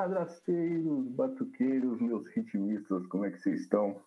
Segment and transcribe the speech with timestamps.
[0.00, 4.00] madrasteiros, batuqueiros, meus ritmistas, como é que vocês estão?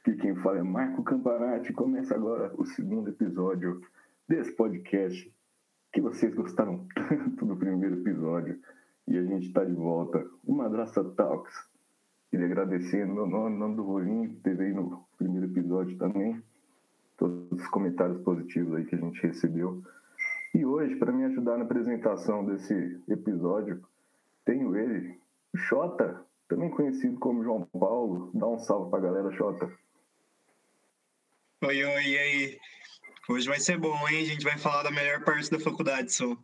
[0.00, 1.72] Aqui quem fala é Marco Campanati.
[1.72, 3.80] Começa agora o segundo episódio
[4.28, 5.32] desse podcast
[5.90, 8.60] que vocês gostaram tanto do primeiro episódio.
[9.08, 11.54] E a gente está de volta, o Madrasta Talks.
[12.30, 16.42] Queria agradecer meu nome, nome do Rolinho, que teve aí no primeiro episódio também.
[17.16, 19.82] Todos os comentários positivos aí que a gente recebeu.
[20.54, 23.82] E hoje, para me ajudar na apresentação desse episódio,
[24.44, 25.21] tenho ele,
[25.56, 28.30] Xota, também conhecido como João Paulo.
[28.34, 29.70] Dá um salve pra galera, Xota.
[31.64, 32.58] Oi, oi, e aí?
[33.28, 34.22] Hoje vai ser bom, hein?
[34.22, 36.36] A gente vai falar da melhor parte da faculdade, só.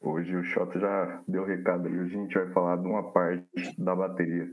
[0.00, 1.98] Hoje o Xota já deu recado ali.
[1.98, 3.44] Hoje a gente vai falar de uma parte
[3.76, 4.48] da bateria.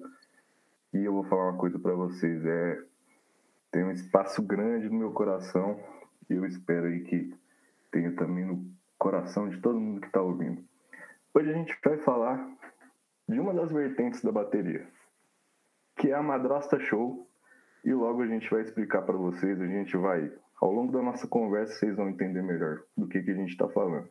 [0.94, 2.44] E eu vou falar uma coisa para vocês.
[2.46, 2.84] É,
[3.72, 5.80] tem um espaço grande no meu coração.
[6.30, 7.34] E eu espero aí que
[7.92, 8.66] tenha também no
[8.98, 10.64] coração de todo mundo que está ouvindo.
[11.34, 12.50] Hoje a gente vai falar
[13.28, 14.88] de uma das vertentes da bateria,
[15.98, 17.28] que é a Madrasta Show,
[17.84, 21.28] e logo a gente vai explicar para vocês, a gente vai, ao longo da nossa
[21.28, 24.10] conversa, vocês vão entender melhor do que, que a gente está falando.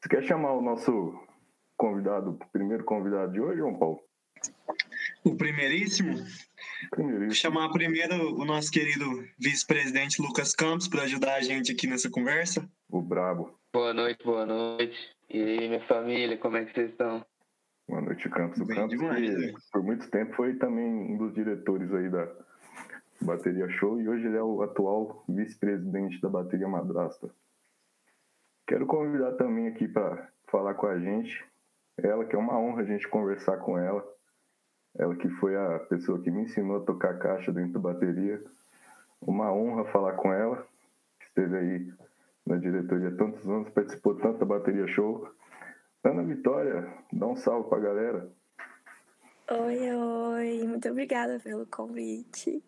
[0.00, 1.14] Você quer chamar o nosso
[1.76, 4.00] convidado, o primeiro convidado de hoje, João Paulo?
[5.24, 6.14] O primeiríssimo?
[6.90, 7.26] Primeiríssimo.
[7.26, 9.04] Vou chamar primeiro o nosso querido
[9.38, 12.66] vice-presidente Lucas Campos para ajudar a gente aqui nessa conversa.
[12.88, 13.54] O Brabo.
[13.72, 14.96] Boa noite, boa noite.
[15.28, 17.24] E aí, minha família, como é que vocês estão?
[17.90, 18.60] Boa noite, Campos.
[18.60, 19.52] O Campos, demais, que, né?
[19.72, 22.30] por muito tempo, foi também um dos diretores aí da
[23.20, 27.28] Bateria Show e hoje ele é o atual vice-presidente da Bateria Madrasta.
[28.64, 31.44] Quero convidar também aqui para falar com a gente,
[31.98, 34.06] ela que é uma honra a gente conversar com ela,
[34.96, 38.40] ela que foi a pessoa que me ensinou a tocar caixa dentro da bateria,
[39.20, 40.64] uma honra falar com ela,
[41.26, 41.92] esteve aí
[42.46, 45.28] na diretoria há tantos anos, participou tanto da bateria show.
[46.02, 48.32] Ana Vitória, dá um salve pra galera.
[49.50, 52.64] Oi, oi, muito obrigada pelo convite.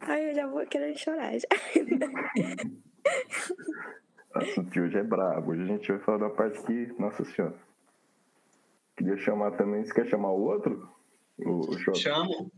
[0.00, 1.48] Ai, eu já vou querer chorar já.
[4.34, 5.50] o assunto de hoje é brabo.
[5.50, 7.56] Hoje a gente vai falar da parte que, nossa senhora.
[8.96, 10.88] Queria chamar também, você quer chamar o outro?
[11.38, 12.52] O, o Chamo.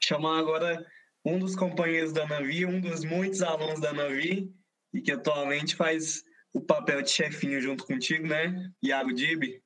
[0.00, 0.84] Chamar agora
[1.24, 4.52] um dos companheiros da Navi, um dos muitos alunos da Navi,
[4.92, 8.72] e que atualmente faz o papel de chefinho junto contigo, né?
[8.82, 9.62] Iago Dib.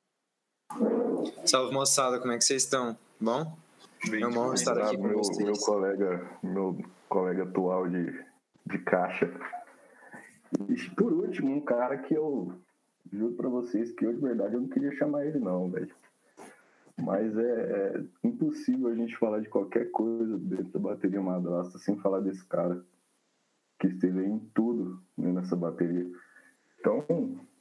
[1.45, 2.97] Salve moçada, como é que vocês estão?
[3.21, 3.57] Bom?
[4.11, 5.39] Bem, é uma honra estar aqui com meu, vocês.
[5.39, 8.25] Meu colega, meu colega atual de,
[8.67, 9.33] de caixa.
[10.69, 12.53] E por último, um cara que eu
[13.13, 15.95] juro para vocês que eu de verdade eu não queria chamar ele não, velho.
[16.97, 21.97] Mas é, é, impossível a gente falar de qualquer coisa dentro da bateria madrasta sem
[21.99, 22.85] falar desse cara
[23.81, 26.07] que esteve em tudo né, nessa bateria.
[26.79, 27.05] Então,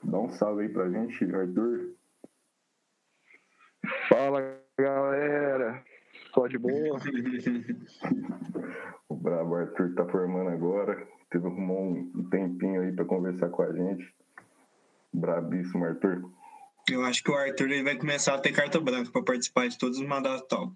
[0.04, 1.93] dá um salve aí pra gente, Arthur.
[4.10, 5.84] Fala, galera.
[6.34, 7.00] Só de boa.
[9.10, 11.08] o brabo Arthur tá formando agora.
[11.30, 14.14] Teve um tempinho aí para conversar com a gente.
[15.14, 16.24] Brabíssimo, Arthur.
[16.90, 19.78] Eu acho que o Arthur ele vai começar a ter carta branca para participar de
[19.78, 20.74] todos os mandatos talk.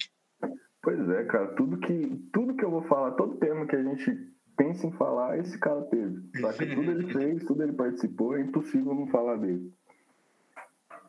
[0.82, 1.48] Pois é, cara.
[1.56, 4.16] Tudo que, tudo que eu vou falar, todo tema que a gente
[4.56, 6.22] pensa em falar, esse cara teve.
[6.40, 6.66] Saca?
[6.66, 9.72] tudo ele fez, tudo ele participou, é impossível não falar dele.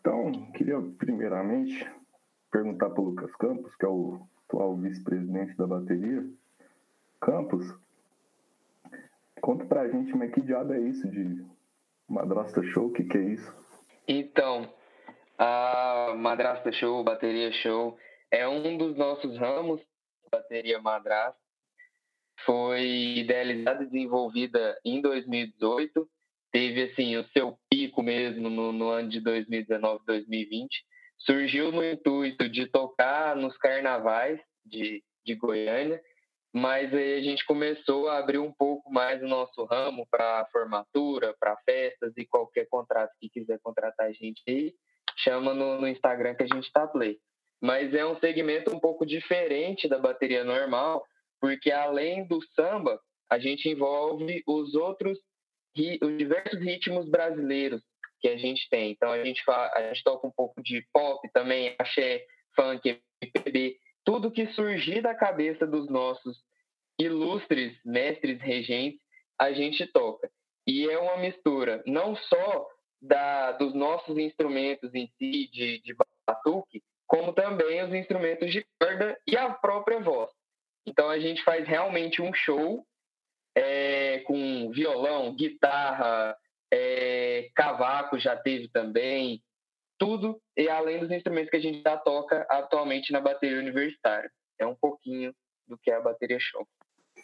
[0.09, 1.87] Então, queria primeiramente
[2.51, 6.25] perguntar para o Lucas Campos, que é o atual vice-presidente da bateria.
[7.21, 7.67] Campos,
[9.43, 11.45] conta para a gente, mas que diabo é isso de
[12.09, 12.87] Madrasta Show?
[12.87, 13.55] O que, que é isso?
[14.09, 14.73] Então,
[15.37, 17.99] a Madrasta Show, Bateria Show,
[18.31, 19.83] é um dos nossos ramos,
[20.33, 21.39] Bateria Madrasta
[22.47, 26.09] foi idealizada e desenvolvida em 2018,
[26.53, 30.85] teve assim o seu pico mesmo no, no ano de 2019, 2020.
[31.19, 36.01] Surgiu no intuito de tocar nos carnavais de, de Goiânia,
[36.53, 41.35] mas aí a gente começou a abrir um pouco mais o nosso ramo para formatura,
[41.39, 44.73] para festas e qualquer contrato que quiser contratar a gente aí,
[45.17, 47.19] chama no, no Instagram que a gente está play.
[47.61, 51.05] Mas é um segmento um pouco diferente da bateria normal,
[51.41, 53.01] porque além do samba,
[53.31, 55.19] a gente envolve os outros,
[56.03, 57.83] os diversos ritmos brasileiros
[58.21, 58.91] que a gente tem.
[58.91, 62.25] Então a gente, fala, a gente toca um pouco de pop também, axé,
[62.55, 66.39] funk, MPB, tudo que surgir da cabeça dos nossos
[66.99, 69.01] ilustres mestres regentes,
[69.39, 70.29] a gente toca.
[70.67, 72.67] E é uma mistura não só
[73.01, 75.95] da, dos nossos instrumentos em si, de, de
[76.27, 80.31] batuque, como também os instrumentos de corda e a própria voz.
[80.87, 82.85] Então a gente faz realmente um show
[83.55, 86.37] é, com violão, guitarra,
[86.73, 89.43] é, cavaco já teve também,
[89.99, 94.31] tudo e além dos instrumentos que a gente já toca atualmente na bateria universitária.
[94.59, 95.35] É um pouquinho
[95.67, 96.67] do que é a bateria show.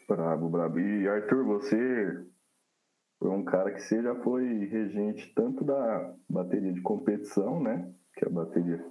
[0.08, 0.78] Brabo, brabo.
[0.80, 2.26] E Arthur, você
[3.18, 7.92] foi um cara que você já foi regente tanto da bateria de competição, né?
[8.16, 8.84] Que é a bateria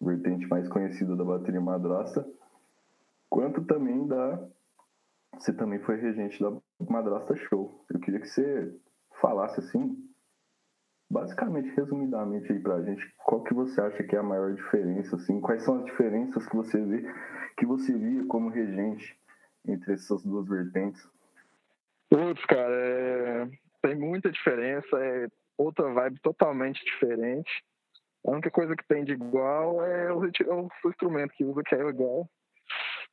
[0.00, 2.26] vertente mais conhecida da bateria madrasta,
[3.28, 4.48] quanto também da.
[5.38, 6.50] Você também foi regente da
[6.88, 7.84] Madrasta Show.
[7.90, 8.74] Eu queria que você
[9.20, 9.96] falasse assim,
[11.10, 15.40] basicamente, resumidamente aí pra gente, qual que você acha que é a maior diferença, assim,
[15.40, 17.04] quais são as diferenças que você vê,
[17.56, 19.18] que você via como regente
[19.66, 21.08] entre essas duas vertentes?
[22.08, 23.48] Putz, cara, é...
[23.82, 25.28] tem muita diferença, é
[25.58, 27.64] outra vibe totalmente diferente.
[28.26, 31.88] A única coisa que tem de igual é o, o instrumento que usa, que é
[31.88, 32.28] igual.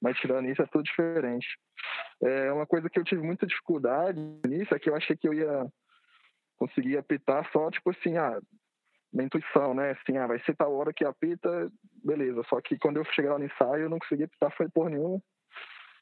[0.03, 1.47] Mas tirando isso, é tudo diferente.
[2.21, 5.33] É uma coisa que eu tive muita dificuldade nisso é que eu achei que eu
[5.33, 5.65] ia
[6.57, 8.37] conseguir apitar só, tipo assim, ah,
[9.13, 9.91] na intuição, né?
[9.91, 11.71] Assim, ah, vai ser tal hora que apita,
[12.03, 12.43] beleza.
[12.49, 15.21] Só que quando eu cheguei lá no ensaio, eu não consegui apitar foi por nenhum.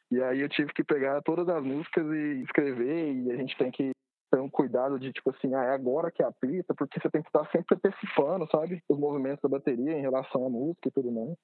[0.09, 3.69] E aí eu tive que pegar todas as músicas e escrever, e a gente tem
[3.69, 3.91] que
[4.31, 7.29] ter um cuidado de, tipo assim, ah, é agora que apita, porque você tem que
[7.29, 8.81] estar sempre antecipando, sabe?
[8.89, 11.37] Os movimentos da bateria em relação à música e tudo mais.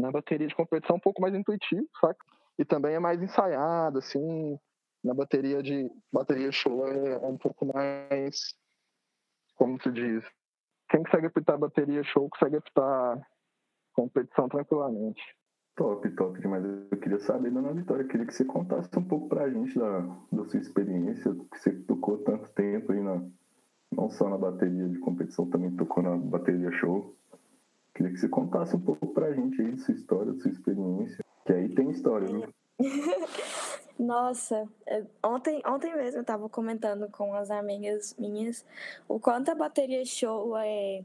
[0.00, 2.24] Na bateria de competição é um pouco mais intuitivo, saca?
[2.58, 4.58] E também é mais ensaiado, assim.
[5.02, 8.54] Na bateria de bateria show é, é um pouco mais,
[9.56, 10.24] como se diz,
[10.90, 13.20] quem consegue apitar bateria show consegue apitar
[13.94, 15.22] competição tranquilamente.
[15.76, 16.64] Top, top demais.
[16.64, 20.00] Eu queria saber, dona Vitória, eu queria que você contasse um pouco pra gente da,
[20.32, 23.24] da sua experiência, que você tocou tanto tempo aí na,
[23.92, 27.16] não só na bateria de competição, também tocou na bateria show.
[28.00, 31.22] Queria que você contasse um pouco pra gente aí sua história, sua experiência.
[31.44, 32.48] Que aí tem história, né?
[33.98, 38.64] Nossa, é, ontem, ontem mesmo eu tava comentando com as amigas minhas
[39.06, 41.04] o quanto a bateria show é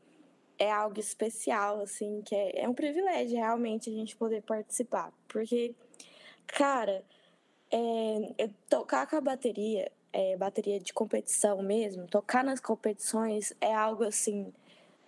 [0.58, 5.12] é algo especial, assim, que é, é um privilégio realmente a gente poder participar.
[5.28, 5.76] Porque,
[6.48, 7.04] cara,
[7.74, 14.06] é, tocar com a bateria, é, bateria de competição mesmo, tocar nas competições é algo
[14.06, 14.54] assim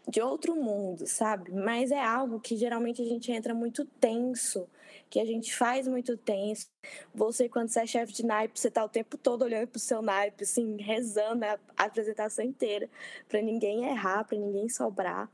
[0.08, 1.52] de outro mundo, sabe?
[1.52, 4.68] Mas é algo que geralmente a gente entra muito tenso,
[5.10, 6.68] que a gente faz muito tenso.
[7.14, 10.02] Você, quando você é chefe de naipe, você tá o tempo todo olhando pro seu
[10.02, 12.90] naipe, assim, rezando a apresentação inteira,
[13.28, 15.30] para ninguém errar, para ninguém sobrar.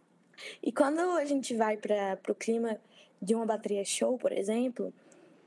[0.61, 2.79] E quando a gente vai para o clima
[3.21, 4.91] de uma bateria show, por exemplo,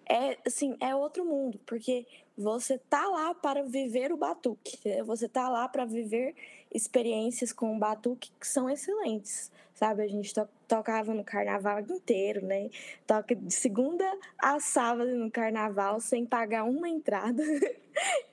[0.09, 2.07] é assim, é outro mundo, porque
[2.39, 6.35] você tá lá para viver o batuque, você tá lá para viver
[6.73, 10.03] experiências com o batuque que são excelentes, sabe?
[10.03, 12.69] A gente to tocava no carnaval inteiro, né?
[13.07, 14.05] Toca de segunda
[14.37, 17.43] a sábado no carnaval sem pagar uma entrada.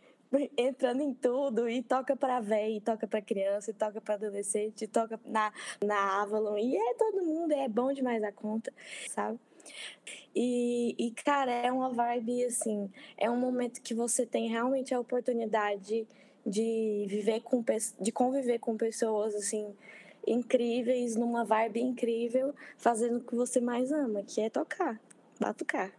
[0.57, 5.19] entrando em tudo e toca para velho, toca para criança, e toca para adolescente, toca
[5.25, 5.53] na,
[5.83, 8.73] na Avalon e é todo mundo, é bom demais a conta,
[9.09, 9.39] sabe?
[10.35, 14.99] E, e, cara, é uma vibe assim, é um momento que você tem realmente a
[14.99, 16.07] oportunidade
[16.45, 17.63] de viver com
[17.99, 19.73] de conviver com pessoas assim
[20.25, 24.99] incríveis, numa vibe incrível, fazendo o que você mais ama, que é tocar,
[25.39, 25.91] batucar.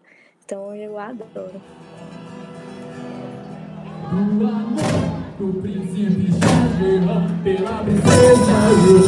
[0.44, 1.60] Então eu adoro
[4.10, 6.68] do amor do príncipe Shah
[7.42, 9.04] pela princesa João.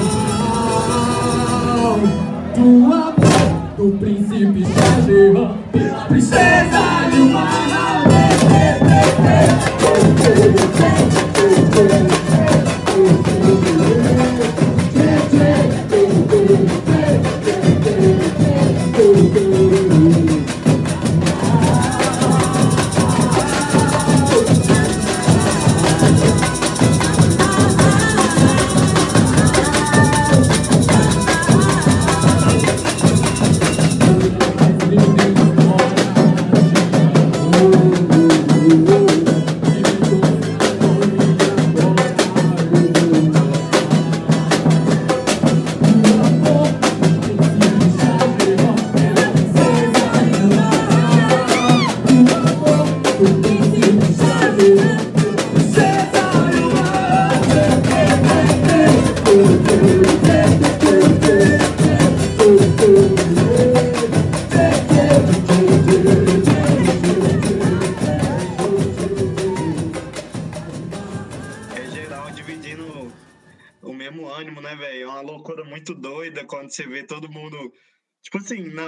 [2.55, 3.17] Do amor.
[10.15, 12.16] Thank you.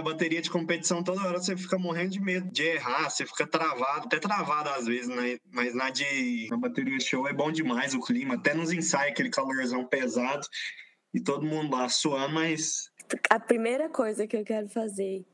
[0.03, 4.07] Bateria de competição, toda hora você fica morrendo de medo de errar, você fica travado,
[4.07, 5.39] até travado às vezes, né?
[5.53, 9.31] Mas na de na bateria show é bom demais o clima, até nos ensaios, aquele
[9.31, 10.47] calorzão pesado.
[11.15, 12.91] E todo mundo lá suando, mas.
[13.31, 15.25] A primeira coisa que eu quero fazer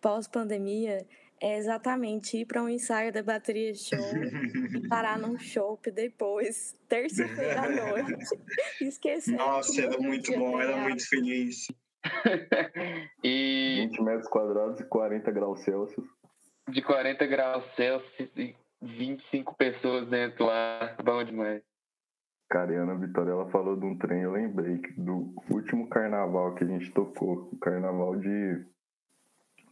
[0.00, 1.04] pós-pandemia
[1.40, 7.62] é exatamente ir para um ensaio da bateria show e parar num show depois, terça-feira
[7.62, 8.14] à noite.
[8.80, 9.36] Esquecer.
[9.36, 11.66] Nossa, era muito bom, era muito feliz.
[13.24, 16.06] e 20 metros quadrados e 40 graus Celsius.
[16.68, 21.62] de 40 graus Celsius e 25 pessoas dentro lá, bom demais.
[22.50, 26.54] Cara, e a Ana Vitória, ela falou de um trem, eu lembrei do último carnaval
[26.54, 28.64] que a gente tocou, o carnaval de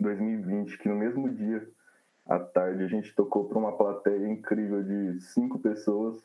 [0.00, 1.66] 2020, que no mesmo dia,
[2.26, 6.22] à tarde, a gente tocou para uma plateia incrível de cinco pessoas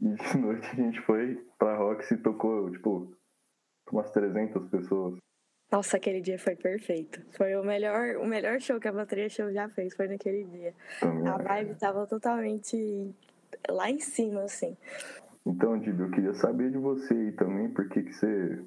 [0.00, 3.12] e de noite a gente foi pra Rox e tocou, tipo,
[3.90, 5.16] umas 300 pessoas.
[5.70, 7.20] Nossa, aquele dia foi perfeito.
[7.36, 10.74] Foi o melhor, o melhor show que a bateria show já fez, foi naquele dia.
[11.00, 11.28] Também.
[11.28, 13.14] A vibe tava totalmente
[13.68, 14.76] lá em cima, assim.
[15.44, 18.64] Então, Dibi, eu queria saber de você aí também, por que que você...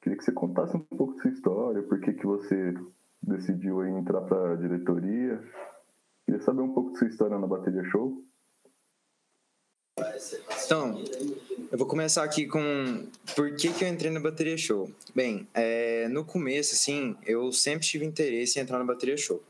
[0.00, 2.74] Queria que você contasse um pouco da sua história, por que que você
[3.22, 5.42] decidiu entrar pra diretoria.
[6.26, 8.22] Queria saber um pouco da sua história na bateria show.
[10.64, 11.02] Então,
[11.70, 14.90] eu vou começar aqui com por que, que eu entrei na bateria show.
[15.14, 19.42] Bem, é, no começo, assim, eu sempre tive interesse em entrar na bateria show.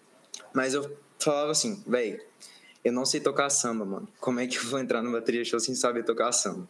[0.52, 2.20] Mas eu falava assim, velho,
[2.84, 4.08] eu não sei tocar samba, mano.
[4.20, 6.68] Como é que eu vou entrar na bateria show sem saber tocar samba?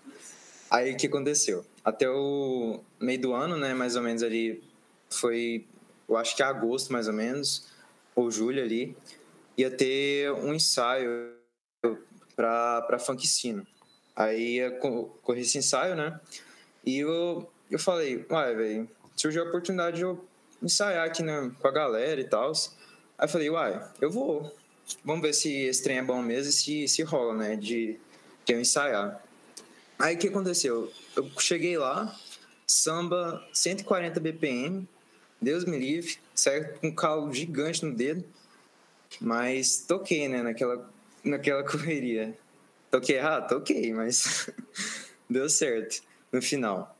[0.70, 1.64] Aí o que aconteceu?
[1.84, 4.62] Até o meio do ano, né, mais ou menos ali,
[5.10, 5.66] foi,
[6.08, 7.68] eu acho que agosto mais ou menos,
[8.14, 8.96] ou julho ali,
[9.56, 11.34] ia ter um ensaio
[12.36, 13.66] pra, pra funk sino.
[14.14, 16.20] Aí ia co- correr esse ensaio, né?
[16.84, 20.22] E eu, eu falei, uai, velho, surgiu a oportunidade de eu
[20.62, 22.52] ensaiar aqui né, com a galera e tal.
[23.18, 24.54] Aí eu falei, uai, eu vou.
[25.04, 27.56] Vamos ver se esse trem é bom mesmo e se, se rola, né?
[27.56, 27.98] De,
[28.44, 29.22] de eu ensaiar.
[29.98, 30.92] Aí o que aconteceu?
[31.14, 32.18] Eu cheguei lá,
[32.66, 34.88] samba 140 BPM,
[35.42, 36.78] Deus me livre, certo?
[36.78, 38.24] Com um calo gigante no dedo.
[39.20, 40.42] Mas toquei, né?
[40.42, 40.88] Naquela,
[41.24, 42.38] naquela correria.
[42.90, 43.48] Toquei errado?
[43.48, 44.48] Toquei, mas
[45.28, 46.96] deu certo no final.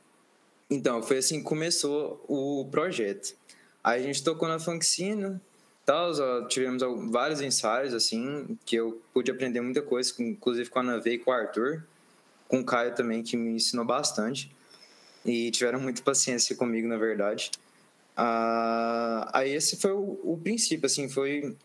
[0.69, 3.35] Então, foi assim que começou o projeto.
[3.83, 5.41] Aí a gente tocou na Funkcina,
[5.85, 6.81] tal, tivemos
[7.11, 11.31] vários ensaios, assim, que eu pude aprender muita coisa, inclusive com a Nave e com
[11.31, 11.83] o Arthur,
[12.47, 14.51] com o Caio também, que me ensinou bastante.
[15.25, 17.51] E tiveram muita paciência comigo, na verdade.
[18.15, 21.55] Ah, aí esse foi o, o princípio, assim, foi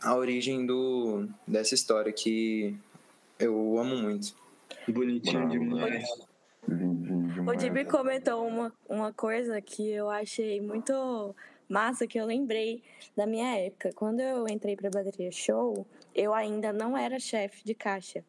[0.00, 2.76] a origem do, dessa história que
[3.38, 4.34] eu amo muito.
[4.88, 6.08] Bonitinho Bravo, demais.
[6.66, 7.58] Lindinho O demais.
[7.58, 11.34] Dibi comentou uma, uma coisa que eu achei muito
[11.68, 12.82] massa, que eu lembrei
[13.16, 13.92] da minha época.
[13.94, 18.24] Quando eu entrei para bateria show, eu ainda não era chefe de caixa.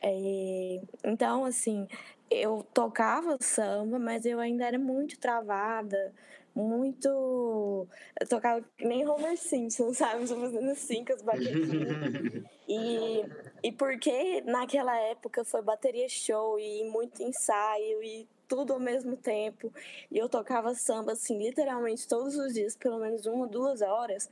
[0.00, 1.86] É, então, assim,
[2.30, 6.12] eu tocava samba, mas eu ainda era muito travada,
[6.54, 7.86] muito.
[8.20, 10.26] Eu tocava nem Homer Simpson, sabe?
[10.26, 12.44] Só fazendo assim com as baterinhas.
[12.68, 13.24] E,
[13.62, 19.72] e porque naquela época foi bateria show e muito ensaio e tudo ao mesmo tempo.
[20.10, 24.28] E eu tocava samba, assim, literalmente todos os dias, pelo menos uma, duas horas.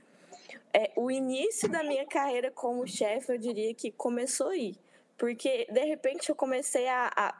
[0.72, 4.76] É, o início da minha carreira como chefe, eu diria que começou aí.
[5.16, 7.39] Porque, de repente, eu comecei a, a,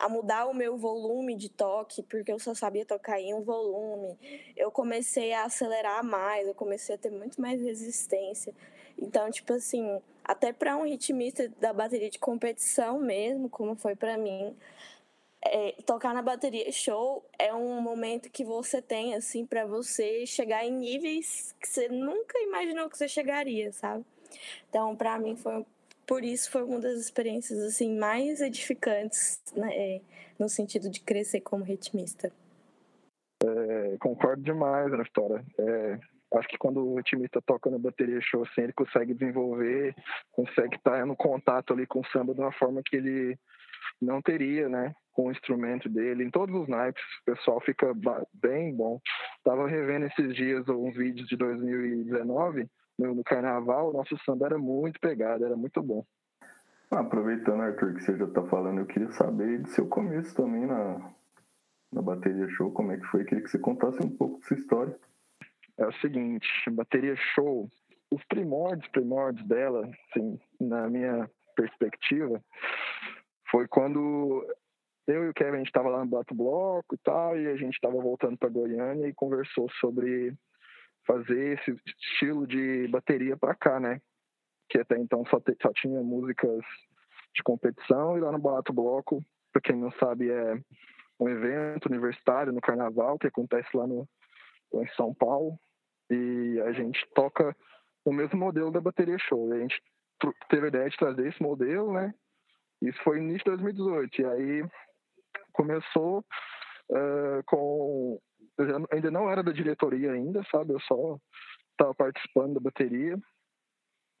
[0.00, 4.18] a mudar o meu volume de toque, porque eu só sabia tocar em um volume.
[4.56, 8.54] Eu comecei a acelerar mais, eu comecei a ter muito mais resistência.
[8.98, 14.16] Então, tipo assim, até para um ritmista da bateria de competição mesmo, como foi para
[14.16, 14.56] mim,
[15.44, 20.64] é, tocar na bateria show é um momento que você tem assim para você chegar
[20.64, 24.04] em níveis que você nunca imaginou que você chegaria, sabe?
[24.68, 25.64] Então, para mim foi
[26.10, 30.00] por isso foi uma das experiências assim mais edificantes, né, é,
[30.40, 32.32] no sentido de crescer como ritmista.
[33.44, 35.44] É, concordo demais na história.
[35.56, 36.00] É,
[36.34, 39.94] acho que quando o ritmista toca na bateria show, assim, ele consegue desenvolver,
[40.32, 43.38] consegue estar no contato ali com o samba de uma forma que ele
[44.02, 44.92] não teria, né?
[45.12, 46.24] Com o instrumento dele.
[46.24, 47.86] Em todos os naipes, o pessoal fica
[48.34, 48.98] bem bom.
[49.44, 52.68] Tava revendo esses dias uns vídeos de 2019,
[53.00, 56.04] no, no carnaval, o nosso samba era muito pegado, era muito bom.
[56.90, 60.66] Ah, aproveitando, Arthur, que você já tá falando, eu queria saber do seu começo também
[60.66, 61.12] na,
[61.92, 63.22] na bateria show, como é que foi?
[63.22, 64.98] Eu queria que você contasse um pouco da sua história.
[65.78, 67.68] é o seguinte, bateria show,
[68.10, 72.42] os primórdios, primórdios dela, assim, na minha perspectiva,
[73.50, 74.44] foi quando
[75.06, 77.56] eu e o Kevin, a gente estava lá no Bato Bloco e tal, e a
[77.56, 80.34] gente estava voltando para Goiânia e conversou sobre
[81.06, 84.00] fazer esse estilo de bateria para cá, né?
[84.68, 86.60] Que até então só, te- só tinha músicas
[87.34, 90.54] de competição, e lá no Bato Bloco, para quem não sabe, é
[91.18, 94.08] um evento universitário no carnaval que acontece lá no
[94.72, 95.58] em São Paulo
[96.08, 97.56] e a gente toca
[98.04, 99.48] o mesmo modelo da bateria show.
[99.48, 99.82] E a gente
[100.48, 102.14] teve a ideia de trazer esse modelo, né?
[102.82, 104.64] Isso foi início de 2018 e aí
[105.52, 106.24] começou
[106.90, 108.18] uh, com
[108.90, 110.72] ainda não era da diretoria ainda, sabe?
[110.72, 111.18] Eu só
[111.72, 113.18] estava participando da bateria.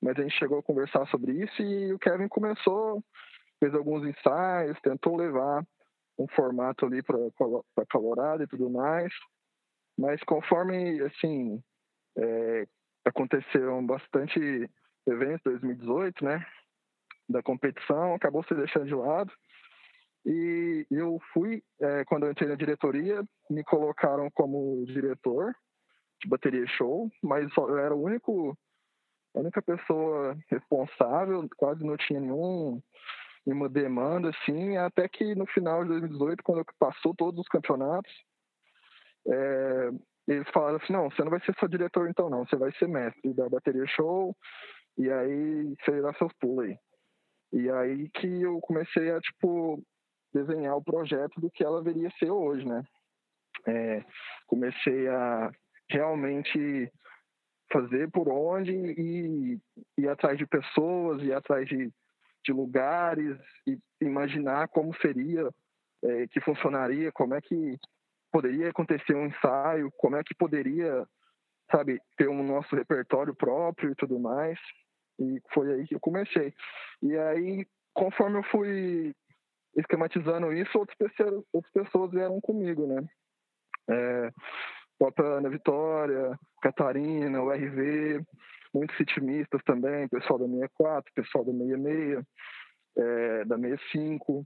[0.02, 3.04] Mas a gente chegou a conversar sobre isso e o Kevin começou,
[3.58, 5.62] fez alguns ensaios, tentou levar
[6.18, 9.12] um formato ali para Colorado e tudo mais,
[9.98, 11.62] mas conforme, assim,
[12.16, 12.66] é,
[13.04, 14.38] aconteceram bastante
[15.06, 16.46] eventos em 2018, né,
[17.28, 19.32] da competição, acabou se deixando de lado,
[20.24, 25.54] e eu fui, é, quando eu entrei na diretoria, me colocaram como diretor
[26.22, 28.56] de bateria show, mas eu era o único
[29.34, 32.82] a única pessoa responsável, quase não tinha nenhum,
[33.46, 38.12] nenhuma demanda, assim, até que no final de 2018, quando passou todos os campeonatos,
[39.28, 39.90] é,
[40.26, 42.88] eles falaram assim, não, você não vai ser só diretor então não, você vai ser
[42.88, 44.36] mestre da bateria show,
[44.98, 46.76] e aí você dá seus pulos aí.
[47.52, 49.82] E aí que eu comecei a, tipo,
[50.32, 52.84] desenhar o projeto do que ela viria ser hoje, né?
[53.66, 54.04] É,
[54.46, 55.50] comecei a
[55.90, 56.90] realmente
[57.72, 59.60] fazer por onde e
[59.98, 61.92] ir atrás de pessoas, ir atrás de,
[62.44, 65.48] de lugares e imaginar como seria,
[66.02, 67.78] é, que funcionaria, como é que
[68.32, 71.06] poderia acontecer um ensaio, como é que poderia,
[71.70, 74.58] sabe, ter um nosso repertório próprio e tudo mais.
[75.18, 76.54] E foi aí que eu comecei.
[77.02, 79.14] E aí, conforme eu fui
[79.76, 83.06] esquematizando isso, outras pessoas, outras pessoas vieram comigo, né?
[83.88, 84.30] É,
[84.98, 88.22] própria Ana Vitória, Catarina, o RV,
[88.74, 92.24] muitos ritmistas também, pessoal da 64, pessoal da 66,
[92.98, 94.44] é, da 65,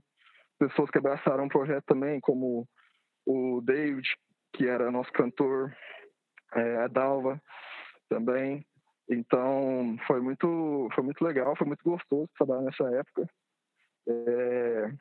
[0.57, 2.67] pessoas que abraçaram o projeto também, como
[3.25, 4.07] o David,
[4.53, 5.75] que era nosso cantor,
[6.53, 7.41] é, a Dalva
[8.09, 8.65] também.
[9.09, 13.27] Então, foi muito, foi muito legal, foi muito gostoso trabalhar nessa época.
[14.07, 14.91] É,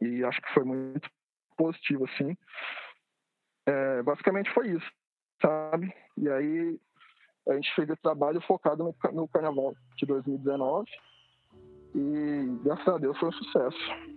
[0.00, 1.08] e acho que foi muito
[1.56, 2.36] positivo, assim.
[3.66, 4.90] É, basicamente foi isso,
[5.40, 5.92] sabe?
[6.16, 6.78] E aí
[7.48, 10.88] a gente fez esse trabalho focado no, no carnaval de 2019
[11.94, 14.15] e graças a Deus foi um sucesso.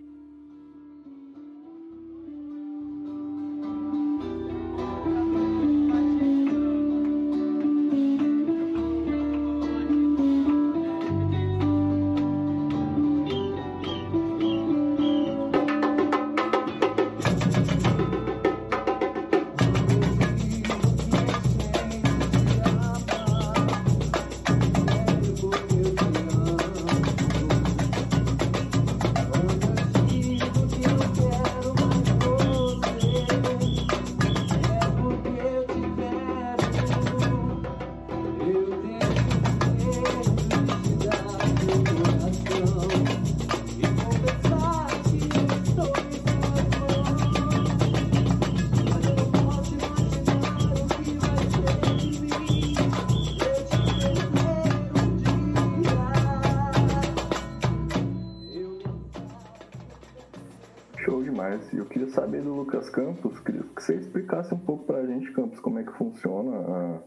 [63.80, 67.02] Que você explicasse um pouco para a gente, Campos, como é que funciona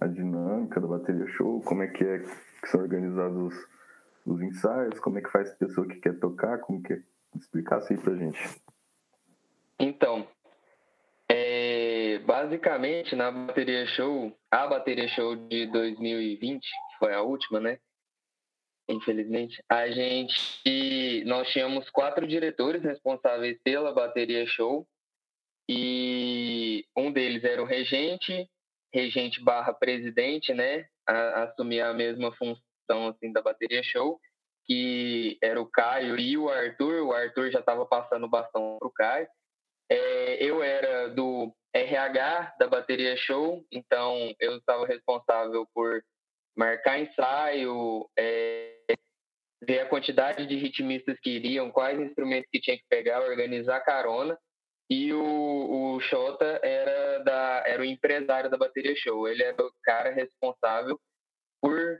[0.00, 4.42] a, a dinâmica da bateria show, como é que é que são organizados os, os
[4.42, 7.02] ensaios, como é que faz a pessoa que quer tocar, como que é?
[7.36, 8.62] Explicasse aí para a gente.
[9.78, 10.26] Então,
[11.28, 17.78] é, basicamente na bateria show, a bateria show de 2020, que foi a última, né?
[18.88, 24.86] Infelizmente, a gente nós tínhamos quatro diretores responsáveis pela bateria show
[25.68, 28.48] e um deles era o regente,
[28.92, 30.86] regente barra presidente, né?
[31.06, 34.20] A, a mesma função assim da bateria show,
[34.64, 37.06] que era o Caio e o Arthur.
[37.06, 39.28] O Arthur já estava passando o bastão para o Caio.
[39.90, 46.02] É, eu era do RH da bateria show, então eu estava responsável por
[46.56, 48.76] marcar ensaio, é,
[49.62, 54.38] ver a quantidade de ritmistas que iriam, quais instrumentos que tinha que pegar, organizar carona.
[54.92, 59.26] E o, o Xota era, da, era o empresário da bateria show.
[59.26, 61.00] Ele era o cara responsável
[61.62, 61.98] por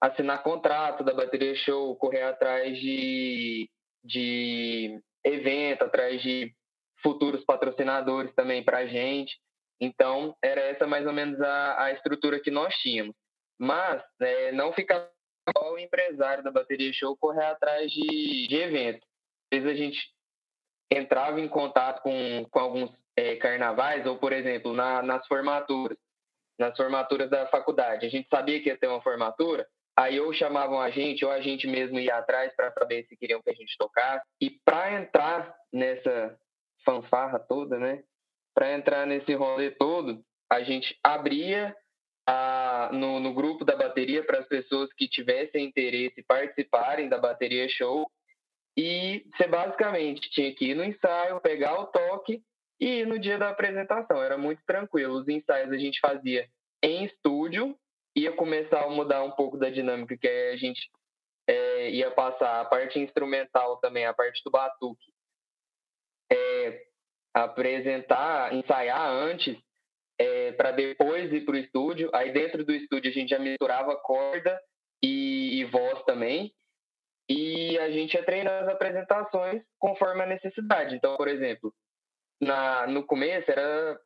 [0.00, 3.68] assinar contrato da bateria show, correr atrás de,
[4.02, 6.54] de evento, atrás de
[7.02, 9.38] futuros patrocinadores também para a gente.
[9.78, 13.14] Então, era essa mais ou menos a, a estrutura que nós tínhamos.
[13.60, 15.06] Mas é, não ficava
[15.54, 19.06] só o empresário da bateria show correr atrás de, de evento.
[19.52, 19.98] Às vezes a gente
[20.92, 25.96] entrava em contato com, com alguns é, carnavais, ou, por exemplo, na, nas formaturas,
[26.58, 30.80] nas formaturas da faculdade, a gente sabia que ia ter uma formatura, aí ou chamavam
[30.80, 33.76] a gente, ou a gente mesmo ia atrás para saber se queriam que a gente
[33.76, 34.24] tocasse.
[34.40, 36.38] E para entrar nessa
[36.84, 38.02] fanfarra toda, né?
[38.54, 41.74] Para entrar nesse rolê todo, a gente abria
[42.26, 47.68] a, no, no grupo da bateria para as pessoas que tivessem interesse participarem da bateria
[47.68, 48.10] show.
[48.76, 52.42] E você basicamente tinha que ir no ensaio, pegar o toque
[52.80, 54.22] e ir no dia da apresentação.
[54.22, 55.14] Era muito tranquilo.
[55.14, 56.48] Os ensaios a gente fazia
[56.82, 57.76] em estúdio,
[58.16, 60.90] ia começar a mudar um pouco da dinâmica, que a gente
[61.46, 65.12] é, ia passar a parte instrumental também, a parte do batuque.
[66.30, 66.86] É,
[67.34, 69.56] apresentar, ensaiar antes
[70.18, 72.10] é, para depois ir para o estúdio.
[72.14, 74.60] Aí dentro do estúdio a gente já misturava corda
[75.02, 76.52] e, e voz também.
[77.28, 80.96] E a gente ia treinando as apresentações conforme a necessidade.
[80.96, 81.72] Então, por exemplo,
[82.40, 83.98] na, no começo era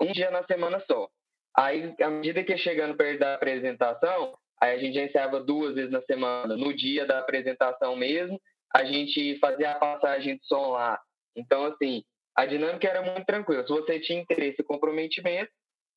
[0.00, 1.08] um dia na semana só.
[1.56, 5.90] Aí, à medida que ia chegando perto da apresentação, aí a gente ensaiava duas vezes
[5.90, 6.56] na semana.
[6.56, 8.40] No dia da apresentação mesmo,
[8.74, 10.98] a gente fazia a passagem de som lá.
[11.36, 12.02] Então, assim,
[12.34, 13.62] a dinâmica era muito tranquila.
[13.66, 15.50] Se você tinha interesse e comprometimento,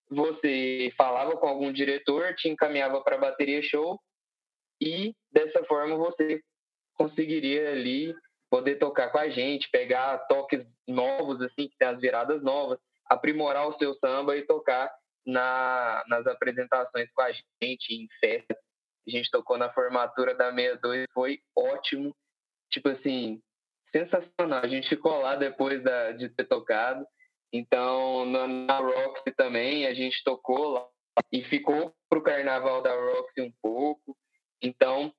[0.09, 3.99] você falava com algum diretor, te encaminhava para a bateria show
[4.81, 6.41] e dessa forma você
[6.95, 8.15] conseguiria ali
[8.49, 12.79] poder tocar com a gente, pegar toques novos, assim, que tem as viradas novas,
[13.09, 14.91] aprimorar o seu samba e tocar
[15.25, 18.57] na, nas apresentações com a gente, em festa.
[19.07, 22.15] A gente tocou na formatura da 62, foi ótimo.
[22.71, 23.41] Tipo assim,
[23.91, 24.61] sensacional.
[24.63, 27.05] A gente ficou lá depois da, de ter tocado.
[27.53, 30.87] Então, na Roxy também, a gente tocou lá
[31.31, 34.17] e ficou pro carnaval da Roxy um pouco.
[34.61, 35.13] Então,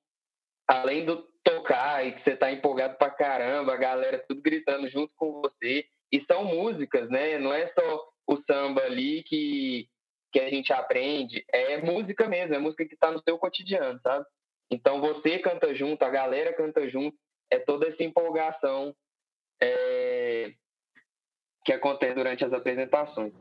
[0.67, 5.13] além do tocar e que você tá empolgado pra caramba, a galera tudo gritando junto
[5.15, 5.85] com você.
[6.11, 7.37] E são músicas, né?
[7.37, 9.87] Não é só o samba ali que,
[10.31, 14.25] que a gente aprende, é música mesmo, é música que tá no seu cotidiano, sabe?
[14.69, 17.17] Então você canta junto, a galera canta junto,
[17.49, 18.93] é toda essa empolgação
[19.61, 20.51] é,
[21.63, 23.33] que acontece durante as apresentações.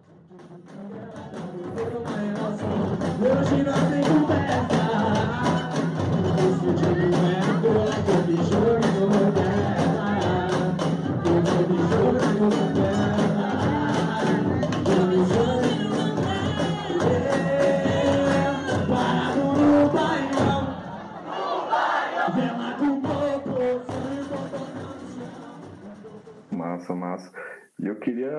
[26.51, 27.33] Massa, massa.
[27.81, 28.31] E eu queria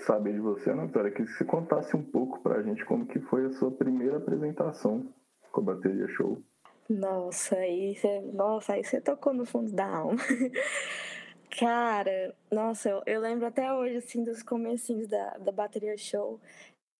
[0.00, 3.46] saber de você, Ana Vitória, que você contasse um pouco pra gente como que foi
[3.46, 5.12] a sua primeira apresentação
[5.50, 6.42] com a bateria show.
[6.88, 10.18] Nossa, aí você, nossa, aí você tocou no fundo da alma.
[11.58, 16.38] Cara, nossa, eu, eu lembro até hoje, assim, dos comecinhos da, da bateria show.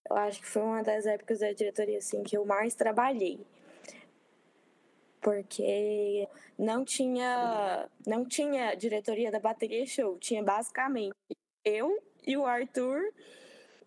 [0.09, 3.45] Eu acho que foi uma das épocas da diretoria, assim, que eu mais trabalhei.
[5.21, 10.19] Porque não tinha, não tinha diretoria da bateria show.
[10.19, 11.15] Tinha basicamente
[11.65, 13.03] eu e o Arthur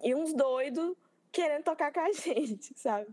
[0.03, 0.95] e uns doidos
[1.31, 3.07] querendo tocar com a gente, sabe?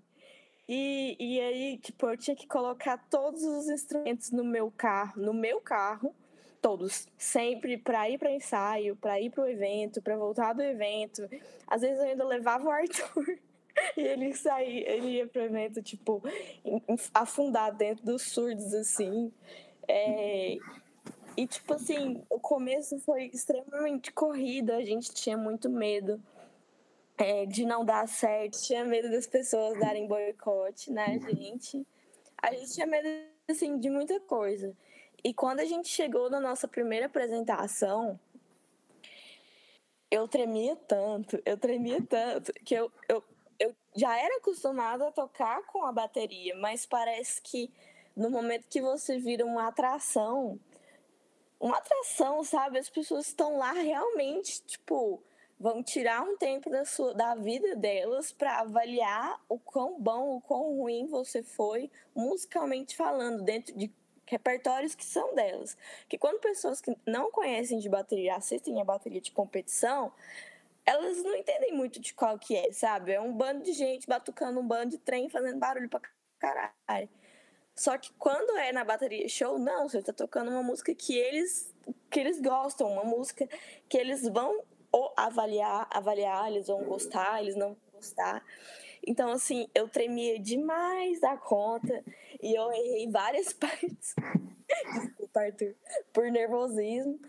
[0.68, 5.35] E, e aí, tipo, eu tinha que colocar todos os instrumentos no meu carro, no
[5.35, 6.14] meu carro,
[6.62, 11.29] todos, sempre para ir para ensaio, para ir para o evento, para voltar do evento.
[11.66, 13.38] Às vezes eu ainda levava o Arthur
[13.96, 16.22] e ele saía, ele ia pro evento, tipo,
[17.12, 19.31] afundado dentro dos surdos, assim.
[19.87, 20.57] É,
[21.37, 26.18] e, tipo assim, o começo foi extremamente corrido, a gente tinha muito medo
[27.16, 31.87] é, de não dar certo, tinha medo das pessoas darem boicote né, gente.
[32.42, 33.09] A gente tinha medo,
[33.48, 34.77] assim, de muita coisa.
[35.22, 38.18] E quando a gente chegou na nossa primeira apresentação,
[40.11, 43.24] eu tremia tanto, eu tremia tanto, que eu, eu,
[43.59, 47.72] eu já era acostumada a tocar com a bateria, mas parece que
[48.14, 50.61] no momento que você vira uma atração,
[51.59, 52.79] uma atração, sabe?
[52.79, 55.22] As pessoas estão lá realmente, tipo,
[55.59, 60.40] vão tirar um tempo da, sua, da vida delas para avaliar o quão bom, o
[60.40, 63.93] quão ruim você foi, musicalmente falando, dentro de
[64.27, 65.77] repertórios que são delas.
[66.09, 70.12] Que quando pessoas que não conhecem de bateria assistem a bateria de competição,
[70.85, 73.12] elas não entendem muito de qual que é, sabe?
[73.12, 76.01] É um bando de gente batucando um bando de trem, fazendo barulho pra
[76.38, 77.09] caralho.
[77.75, 81.73] Só que quando é na bateria show, não, você tá tocando uma música que eles
[82.11, 83.49] que eles gostam, uma música
[83.88, 84.62] que eles vão
[85.16, 88.44] avaliar, avaliar, eles vão gostar, eles não vão gostar.
[89.07, 92.02] Então, assim, eu tremia demais da conta
[92.42, 94.14] e eu errei várias partes.
[94.94, 95.74] Desculpa, Arthur,
[96.12, 97.20] por nervosismo.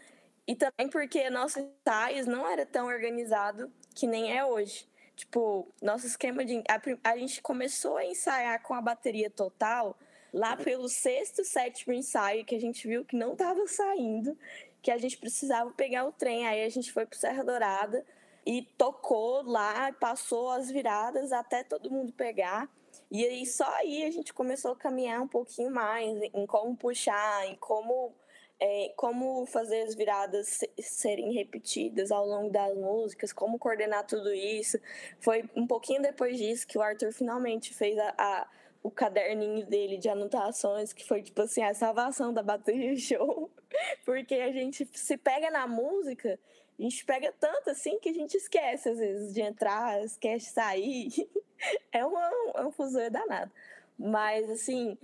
[0.47, 4.87] E também porque nossos ensaios não era tão organizado que nem é hoje.
[5.15, 6.61] Tipo, nosso esquema de.
[6.69, 9.97] A, a gente começou a ensaiar com a bateria total
[10.33, 14.37] lá pelo sexto, sétimo ensaio, que a gente viu que não estava saindo,
[14.85, 16.45] que a gente precisava pegar o trem.
[16.45, 18.05] Aí a gente foi pro Serra Dourada
[18.45, 22.69] e tocou lá, passou as viradas até todo mundo pegar.
[23.09, 27.47] E aí só aí a gente começou a caminhar um pouquinho mais em como puxar,
[27.47, 28.13] em como
[28.59, 34.79] é, como fazer as viradas serem repetidas ao longo das músicas, como coordenar tudo isso.
[35.19, 38.47] Foi um pouquinho depois disso que o Arthur finalmente fez a, a
[38.85, 43.49] o caderninho dele de anotações, que foi tipo assim, a salvação da bateria show.
[44.05, 46.39] Porque a gente se pega na música,
[46.77, 50.51] a gente pega tanto assim que a gente esquece, às vezes, de entrar, esquece de
[50.51, 51.09] sair.
[51.91, 53.49] É, uma, é um fuzuê danado.
[53.97, 54.97] Mas, assim,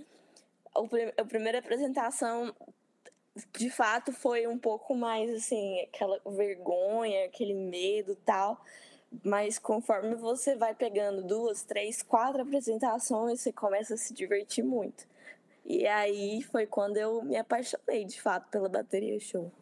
[1.16, 2.54] a primeira apresentação
[3.56, 8.62] de fato foi um pouco mais assim, aquela vergonha, aquele medo tal.
[9.24, 15.06] Mas conforme você vai pegando duas, três, quatro apresentações, você começa a se divertir muito.
[15.64, 19.52] E aí foi quando eu me apaixonei de fato pela bateria show.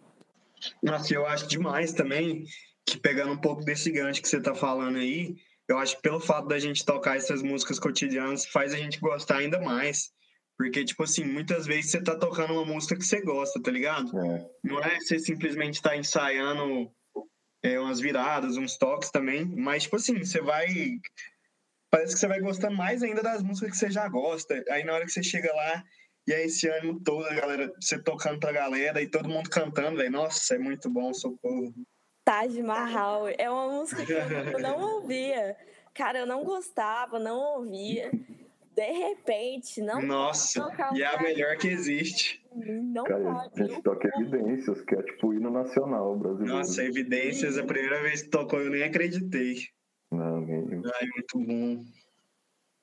[0.83, 2.45] Nossa, eu acho demais também
[2.87, 5.37] que pegando um pouco desse gancho que você tá falando aí,
[5.69, 9.39] eu acho que pelo fato da gente tocar essas músicas cotidianas faz a gente gostar
[9.39, 10.11] ainda mais.
[10.57, 14.11] Porque, tipo assim, muitas vezes você tá tocando uma música que você gosta, tá ligado?
[14.19, 14.47] É.
[14.63, 16.91] Não é você simplesmente tá ensaiando
[17.63, 20.67] é, umas viradas, uns toques também, mas, tipo assim, você vai.
[21.91, 24.63] Parece que você vai gostando mais ainda das músicas que você já gosta.
[24.71, 25.85] Aí na hora que você chega lá,
[26.27, 29.97] e aí esse ânimo todo, a galera, você tocando pra galera e todo mundo cantando,
[29.97, 30.11] velho.
[30.11, 31.75] Nossa, é muito bom, socorro.
[32.25, 34.21] Taj Mahal é uma música que eu
[34.61, 35.57] não ouvia.
[35.93, 38.11] Cara, eu não gostava, não ouvia
[38.71, 42.41] de repente, não Nossa, e é a melhor que existe.
[42.55, 43.63] Não Cara, pode.
[43.63, 46.57] A gente toca Evidências, que é tipo hino nacional brasileiro.
[46.57, 49.57] Nossa, Evidências, a primeira vez que tocou eu nem acreditei.
[50.11, 50.83] Não, nem.
[50.85, 51.85] Ai, muito bom.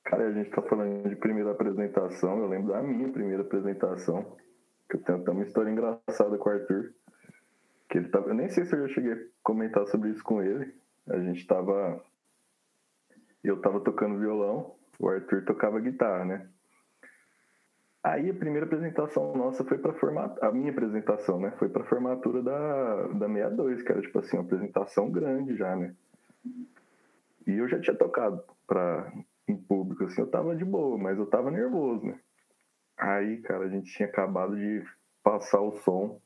[0.04, 4.36] Cara, a gente tá falando de primeira apresentação, eu lembro da minha primeira apresentação,
[4.88, 6.94] que eu tenho até uma história engraçada com o Arthur.
[7.90, 8.28] Que ele tava.
[8.28, 10.74] Eu nem sei se eu já cheguei a comentar sobre isso com ele.
[11.08, 12.02] A gente tava.
[13.42, 16.48] Eu tava tocando violão o Arthur tocava guitarra, né?
[18.02, 21.52] Aí a primeira apresentação nossa foi para formatura, a minha apresentação, né?
[21.58, 25.94] Foi para formatura da, da 62, que era tipo assim, uma apresentação grande já, né?
[27.46, 29.12] E eu já tinha tocado pra,
[29.48, 32.18] em público, assim, eu tava de boa, mas eu tava nervoso, né?
[32.96, 34.84] Aí, cara, a gente tinha acabado de
[35.22, 36.20] passar o som,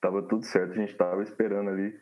[0.00, 1.98] tava tudo certo, a gente tava esperando ali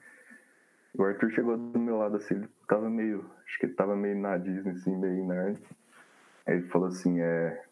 [0.99, 3.25] o Arthur chegou do meu lado assim, ele tava meio.
[3.47, 5.63] Acho que ele tava meio na Disney, assim, meio nerd.
[6.45, 7.65] Aí ele falou assim: é.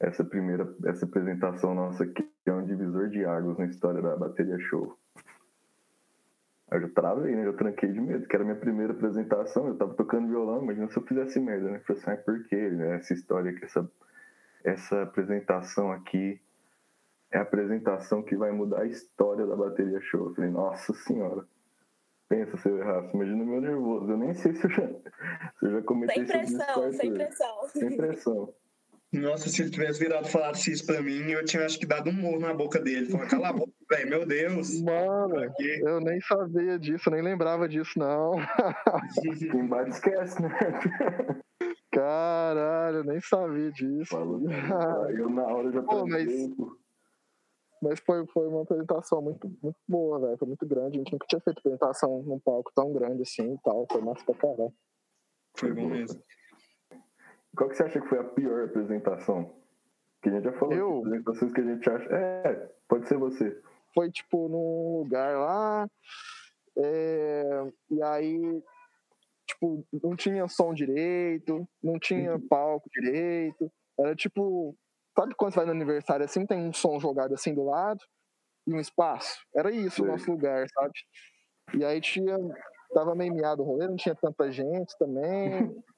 [0.00, 4.58] Essa primeira essa apresentação nossa aqui é um divisor de águas na história da bateria
[4.58, 4.96] show.
[6.70, 7.46] Aí eu já travei, né?
[7.46, 10.88] Eu tranquei de medo, que era a minha primeira apresentação, eu tava tocando violão, imagina
[10.88, 11.76] se eu fizesse merda, né?
[11.76, 12.70] Eu falei assim, ah, por quê?
[12.70, 12.94] Né?
[12.96, 13.90] Essa história aqui, essa,
[14.64, 16.40] essa apresentação aqui
[17.30, 20.28] é a apresentação que vai mudar a história da bateria show.
[20.28, 21.44] Eu falei, nossa senhora.
[22.30, 24.12] Pensa se eu errasse, imagina meu nervoso.
[24.12, 27.68] Eu nem sei se eu já, se eu já comentei sem pressão, sem pressão.
[27.68, 28.54] Sem pressão.
[29.12, 32.10] Nossa, se ele tivesse virado e falado isso pra mim, eu tinha acho que dado
[32.10, 33.10] um morro na boca dele.
[33.10, 34.80] Falar, cala a boca, velho, meu Deus.
[34.80, 38.34] Mano, eu nem sabia disso, nem lembrava disso, não.
[39.50, 40.56] Quem bate esquece, né?
[41.90, 44.06] Caralho, eu nem sabia disso.
[44.06, 44.40] Falou,
[45.10, 46.32] eu na hora já Pô, mas...
[46.32, 46.79] Tempo.
[47.82, 50.36] Mas foi, foi uma apresentação muito, muito boa, velho.
[50.38, 50.96] Foi muito grande.
[50.96, 53.86] A gente nunca tinha feito apresentação num palco tão grande assim e tal.
[53.90, 54.72] Foi massa pra caralho.
[55.56, 56.22] Foi bom mesmo.
[57.56, 59.54] Qual que você acha que foi a pior apresentação?
[60.22, 60.98] Que a gente já falou Eu?
[60.98, 62.08] apresentações que a gente acha.
[62.14, 63.60] É, pode ser você.
[63.94, 65.88] Foi tipo num lugar lá.
[66.76, 68.62] É, e aí,
[69.46, 73.72] tipo, não tinha som direito, não tinha palco direito.
[73.98, 74.76] Era tipo
[75.18, 78.00] Sabe quando você vai no aniversário assim, tem um som jogado assim do lado
[78.66, 79.38] e um espaço?
[79.54, 80.92] Era isso o nosso lugar, sabe?
[81.74, 82.36] E aí tinha.
[82.94, 85.50] Tava meio miado o rolê, não tinha tanta gente também.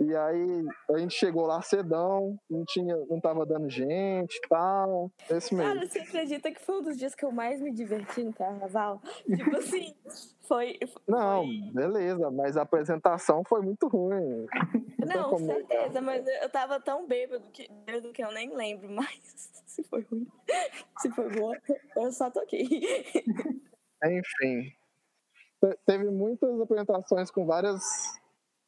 [0.00, 5.10] E aí a gente chegou lá cedão, não tinha, não tava dando gente e tal.
[5.28, 5.74] Esse mesmo.
[5.74, 9.02] Cara, você acredita que foi um dos dias que eu mais me diverti no carnaval?
[9.24, 9.94] tipo assim,
[10.46, 10.78] foi.
[11.06, 11.72] Não, foi...
[11.72, 14.46] beleza, mas a apresentação foi muito ruim.
[15.04, 19.18] Não, não certeza, mas eu tava tão bêbado que, bêbado que eu nem lembro mais
[19.66, 20.28] se foi ruim.
[21.00, 21.56] Se foi boa,
[21.96, 22.68] eu só toquei.
[24.04, 24.72] Enfim.
[25.84, 27.82] Teve muitas apresentações com várias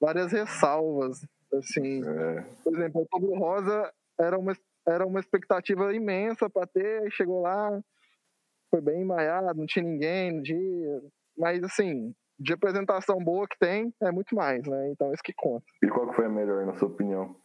[0.00, 1.20] várias ressalvas.
[1.52, 2.42] Assim, é.
[2.62, 4.52] por exemplo, o Outubro Rosa era uma,
[4.86, 7.80] era uma expectativa imensa para ter, chegou lá,
[8.70, 11.02] foi bem maiado, não tinha ninguém no dia.
[11.36, 14.90] Mas, assim, de apresentação boa que tem, é muito mais, né?
[14.90, 15.64] Então, isso que conta.
[15.82, 17.36] E qual que foi a melhor, na sua opinião?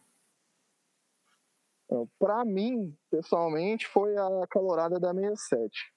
[1.84, 5.92] Então, Para mim, pessoalmente, foi a calorada da 67.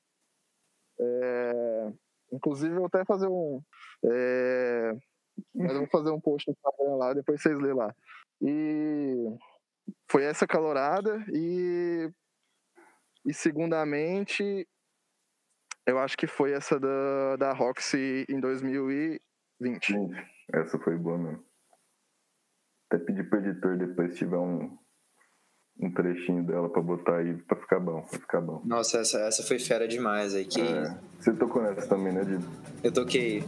[1.00, 1.94] É,
[2.34, 3.62] inclusive, eu até fazer um.
[4.06, 4.92] É,
[5.56, 7.94] mas eu vou fazer um post no Instagram lá, depois vocês lêem lá.
[8.42, 9.36] E
[10.10, 12.10] foi essa calorada e,
[13.26, 14.68] e segundamente,
[15.86, 19.22] eu acho que foi essa da, da Roxy em 2020.
[19.88, 20.16] Gente,
[20.54, 21.44] essa foi boa mesmo.
[22.92, 24.76] Até pedir pro editor depois se tiver um,
[25.80, 28.02] um trechinho dela pra botar aí pra ficar bom.
[28.02, 28.62] Vai ficar bom.
[28.66, 30.46] Nossa, essa, essa foi fera demais aí.
[30.46, 32.46] Que É, você tocou nessa também, né, Didi?
[32.84, 33.44] eu toquei.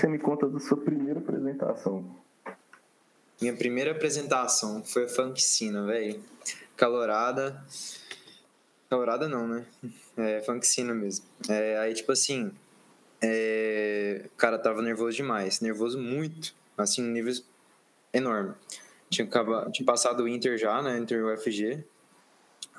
[0.00, 2.16] Você me conta da sua primeira apresentação.
[3.40, 6.22] Minha primeira apresentação foi a Funkcina, velho.
[6.74, 7.62] Calorada.
[8.88, 9.66] Calorada não, né?
[10.16, 11.26] É Funkcina mesmo.
[11.48, 12.50] É, aí, tipo assim.
[13.22, 14.26] É...
[14.38, 15.60] Cara, tava nervoso demais.
[15.60, 16.54] Nervoso muito.
[16.78, 17.44] Assim, níveis
[18.12, 18.54] enorme.
[19.10, 20.98] Tinha, acaba- tinha passado o Inter já, né?
[20.98, 21.84] Inter UFG.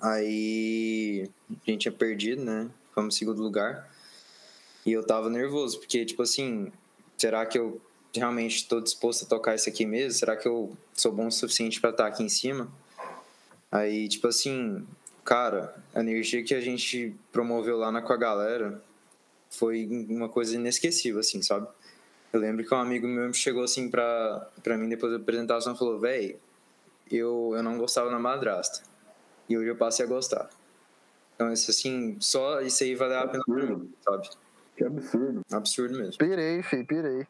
[0.01, 1.29] Aí.
[1.49, 2.69] A gente tinha perdido, né?
[2.89, 3.89] Ficamos em segundo lugar.
[4.85, 6.71] E eu tava nervoso, porque, tipo assim.
[7.21, 7.79] Será que eu
[8.15, 10.17] realmente estou disposto a tocar isso aqui mesmo?
[10.17, 12.67] Será que eu sou bom o suficiente para estar aqui em cima?
[13.71, 14.83] Aí, tipo assim,
[15.23, 18.83] cara, a energia que a gente promoveu lá na, com a galera
[19.51, 21.67] foi uma coisa inesquecível, assim, sabe?
[22.33, 25.77] Eu lembro que um amigo meu chegou assim pra, pra mim depois da apresentação e
[25.77, 26.39] falou: Véi,
[27.11, 28.81] eu, eu não gostava da madrasta.
[29.47, 30.49] E hoje eu passei a gostar.
[31.35, 33.43] Então, isso assim, só isso aí valeu a pena,
[34.03, 34.27] sabe?
[34.81, 35.41] Que absurdo.
[35.51, 36.17] Absurdo mesmo.
[36.17, 37.27] Pirei, filho, pirei.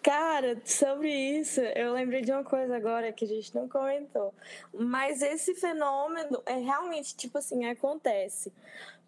[0.00, 4.32] Cara, sobre isso, eu lembrei de uma coisa agora que a gente não comentou.
[4.72, 8.52] Mas esse fenômeno é realmente, tipo assim, acontece.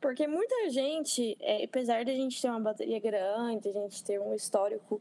[0.01, 4.19] Porque muita gente, é, apesar de a gente ter uma bateria grande, a gente ter
[4.19, 5.01] um histórico,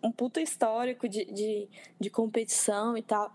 [0.00, 3.32] um puta histórico de, de, de competição e tal,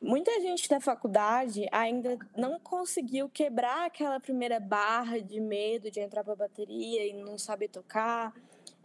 [0.00, 6.24] muita gente da faculdade ainda não conseguiu quebrar aquela primeira barra de medo de entrar
[6.24, 8.32] pra bateria e não saber tocar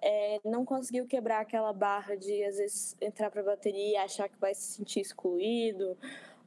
[0.02, 4.40] é, não conseguiu quebrar aquela barra de, às vezes, entrar pra bateria e achar que
[4.40, 5.98] vai se sentir excluído,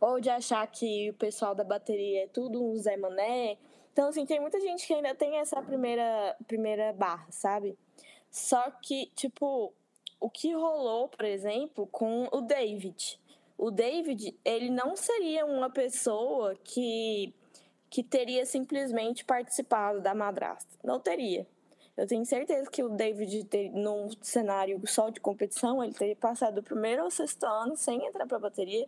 [0.01, 3.59] ou de achar que o pessoal da bateria é tudo um Zé Mané.
[3.93, 7.77] Então, assim, tem muita gente que ainda tem essa primeira, primeira barra, sabe?
[8.31, 9.73] Só que, tipo,
[10.21, 13.19] o que rolou, por exemplo, com o David.
[13.59, 17.35] O David, ele não seria uma pessoa que,
[17.91, 20.71] que teria simplesmente participado da madrasta.
[20.85, 21.45] Não teria.
[21.97, 26.55] Eu tenho certeza que o David, ter, num cenário só de competição, ele teria passado
[26.55, 28.87] do primeiro ao sexto ano sem entrar pra bateria,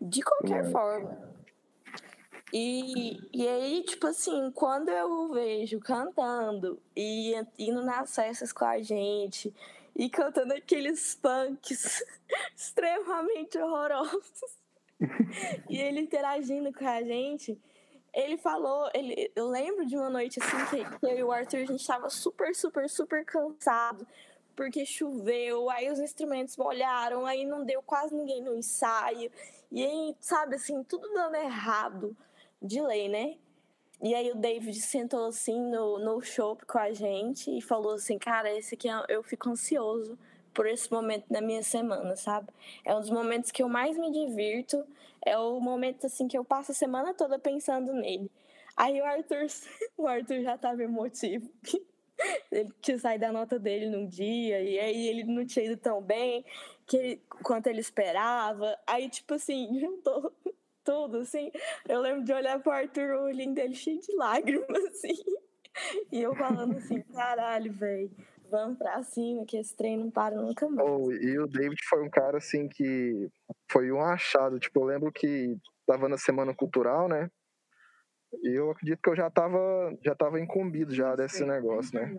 [0.00, 0.70] de qualquer Right.
[0.70, 1.34] forma.
[2.52, 8.64] E, e aí, tipo assim, quando eu o vejo cantando e indo nas festas com
[8.64, 9.52] a gente
[9.96, 12.04] e cantando aqueles punks
[12.54, 14.58] extremamente horrorosos
[15.68, 17.60] e ele interagindo com a gente,
[18.12, 21.60] ele falou, ele, eu lembro de uma noite assim que, que eu e o Arthur
[21.60, 24.06] a gente tava super, super, super cansado
[24.54, 29.30] porque choveu, aí os instrumentos molharam, aí não deu quase ninguém no ensaio,
[29.70, 32.16] e aí, sabe assim, tudo dando errado
[32.62, 33.36] de lei, né?
[34.04, 38.18] E aí o David sentou assim no, no show com a gente e falou assim,
[38.18, 40.18] cara, esse aqui é- eu fico ansioso
[40.52, 42.48] por esse momento da minha semana, sabe?
[42.84, 44.86] É um dos momentos que eu mais me divirto,
[45.24, 48.30] é o momento assim que eu passo a semana toda pensando nele.
[48.76, 49.46] Aí o Arthur,
[49.96, 51.50] o Arthur já tava emotivo.
[52.50, 56.00] Ele tinha saído da nota dele num dia, e aí ele não tinha ido tão
[56.00, 56.44] bem
[56.86, 58.78] que ele- quanto ele esperava.
[58.86, 60.32] Aí, tipo assim, juntou
[60.84, 61.50] tudo, assim.
[61.88, 65.14] Eu lembro de olhar pro Arthur, o olhinho dele cheio de lágrimas, assim.
[66.12, 68.10] E eu falando assim, caralho, velho,
[68.50, 70.88] vamos pra cima, que esse trem não para nunca mais.
[70.88, 73.28] Oh, e o David foi um cara assim que
[73.70, 74.60] foi um achado.
[74.60, 75.56] Tipo, eu lembro que
[75.86, 77.28] tava na semana cultural, né?
[78.42, 82.14] E eu acredito que eu já tava, já tava incumbido já desse negócio, né?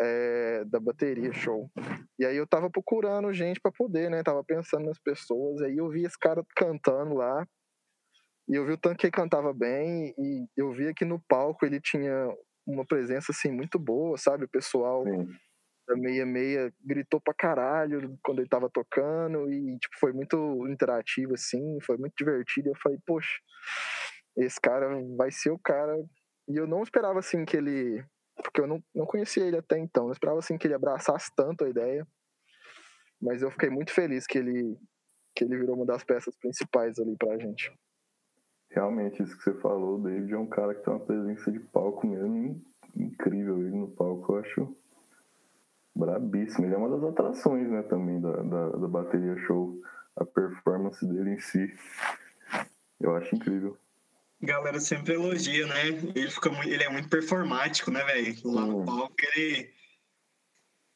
[0.00, 1.70] É, da bateria show.
[2.18, 4.22] E aí eu tava procurando gente para poder, né?
[4.22, 5.62] Tava pensando nas pessoas.
[5.62, 7.46] Aí eu vi esse cara cantando lá.
[8.48, 10.12] E eu vi o tanto que ele cantava bem.
[10.18, 12.28] E eu via que no palco ele tinha
[12.66, 14.44] uma presença assim muito boa, sabe?
[14.44, 15.26] O pessoal Sim.
[15.86, 21.34] da meia meia gritou pra caralho quando ele tava tocando e tipo foi muito interativo
[21.34, 22.70] assim, foi muito divertido.
[22.70, 23.38] Eu falei, poxa,
[24.36, 25.94] esse cara vai ser o cara.
[26.48, 28.04] E eu não esperava assim que ele,
[28.42, 31.64] porque eu não, não conhecia ele até então, eu esperava assim que ele abraçasse tanto
[31.64, 32.06] a ideia.
[33.20, 34.76] Mas eu fiquei muito feliz que ele
[35.36, 37.72] que ele virou uma das peças principais ali pra gente.
[38.70, 41.58] Realmente, isso que você falou, o David é um cara que tem uma presença de
[41.58, 42.64] palco mesmo in-
[42.96, 43.58] incrível.
[43.60, 44.76] Ele no palco eu acho
[45.94, 46.66] brabíssimo.
[46.66, 49.80] Ele é uma das atrações, né, também da, da, da bateria show.
[50.16, 51.72] A performance dele em si.
[53.00, 53.76] Eu acho incrível.
[54.42, 55.88] Galera sempre elogia, né?
[56.14, 58.34] Ele, fica muito, ele é muito performático, né, velho?
[58.44, 59.72] Lá no palco ele.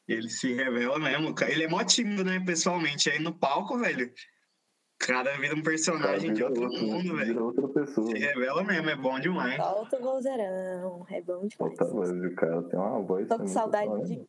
[0.07, 1.33] Ele se revela mesmo.
[1.47, 3.09] Ele é mó tímido, né, pessoalmente.
[3.09, 4.07] Aí no palco, velho.
[4.07, 7.45] O cara vira um personagem de outro outro, mundo, Vira velho.
[7.45, 8.07] outra pessoa.
[8.07, 9.55] Se revela mesmo, é bom demais.
[9.55, 11.79] Solta o vozeirão, é bom demais.
[11.79, 14.17] Outra voz, o cara tem uma voz Tô com saudade de.
[14.17, 14.25] né?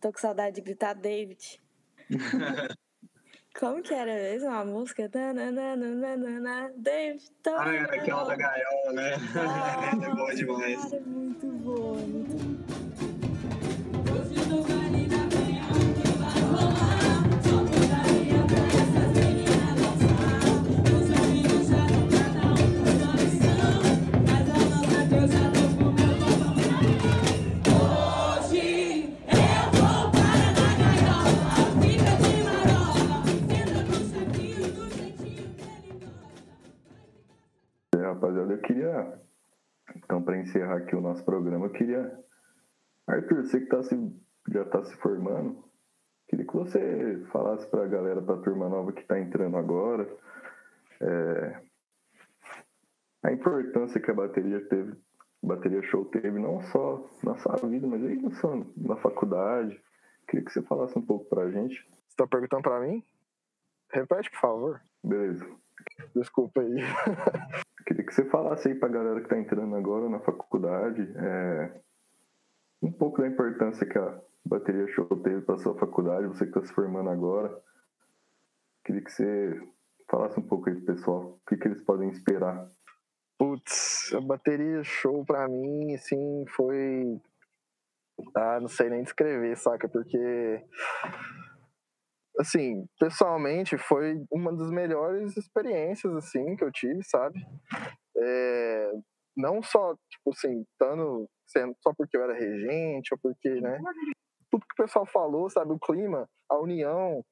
[0.00, 1.60] Tô com saudade de gritar David.
[3.58, 5.08] Como que era mesmo a música?
[5.08, 9.14] Tananana, David, Ah, era aquela da gaiola, né?
[10.04, 10.84] é boa demais.
[10.90, 12.35] Cara, muito boa, muito
[38.36, 39.20] rapaziada, eu queria.
[39.96, 42.24] Então, para encerrar aqui o nosso programa, eu queria.
[43.06, 43.96] Arthur, você que tá se,
[44.50, 45.64] já está se formando,
[46.28, 50.08] queria que você falasse para a galera, para a turma nova que está entrando agora,
[51.00, 51.60] é,
[53.22, 54.92] a importância que a bateria teve,
[55.44, 58.20] a bateria show teve, não só na sua vida, mas aí
[58.76, 59.80] na, faculdade.
[60.28, 61.88] Queria que você falasse um pouco para a gente.
[62.08, 63.04] Você tá perguntando pra mim?
[63.92, 64.80] Repete, por favor.
[65.04, 65.46] Beleza.
[66.12, 66.74] Desculpa aí.
[67.86, 71.80] Queria que você falasse aí pra galera que tá entrando agora na faculdade é,
[72.82, 76.64] um pouco da importância que a bateria show teve pra sua faculdade, você que tá
[76.64, 77.56] se formando agora.
[78.84, 79.60] Queria que você
[80.10, 82.68] falasse um pouco aí pro pessoal, o que, que eles podem esperar.
[83.38, 87.20] Putz, a bateria show pra mim, assim, foi.
[88.34, 89.88] Ah, não sei nem descrever, saca?
[89.88, 90.64] Porque.
[92.38, 97.38] Assim, pessoalmente, foi uma das melhores experiências, assim, que eu tive, sabe?
[98.16, 98.92] É,
[99.36, 103.78] não só, tipo assim, estando sendo só porque eu era regente, ou porque, né?
[104.50, 105.72] Tudo que o pessoal falou, sabe?
[105.72, 107.24] O clima, a união.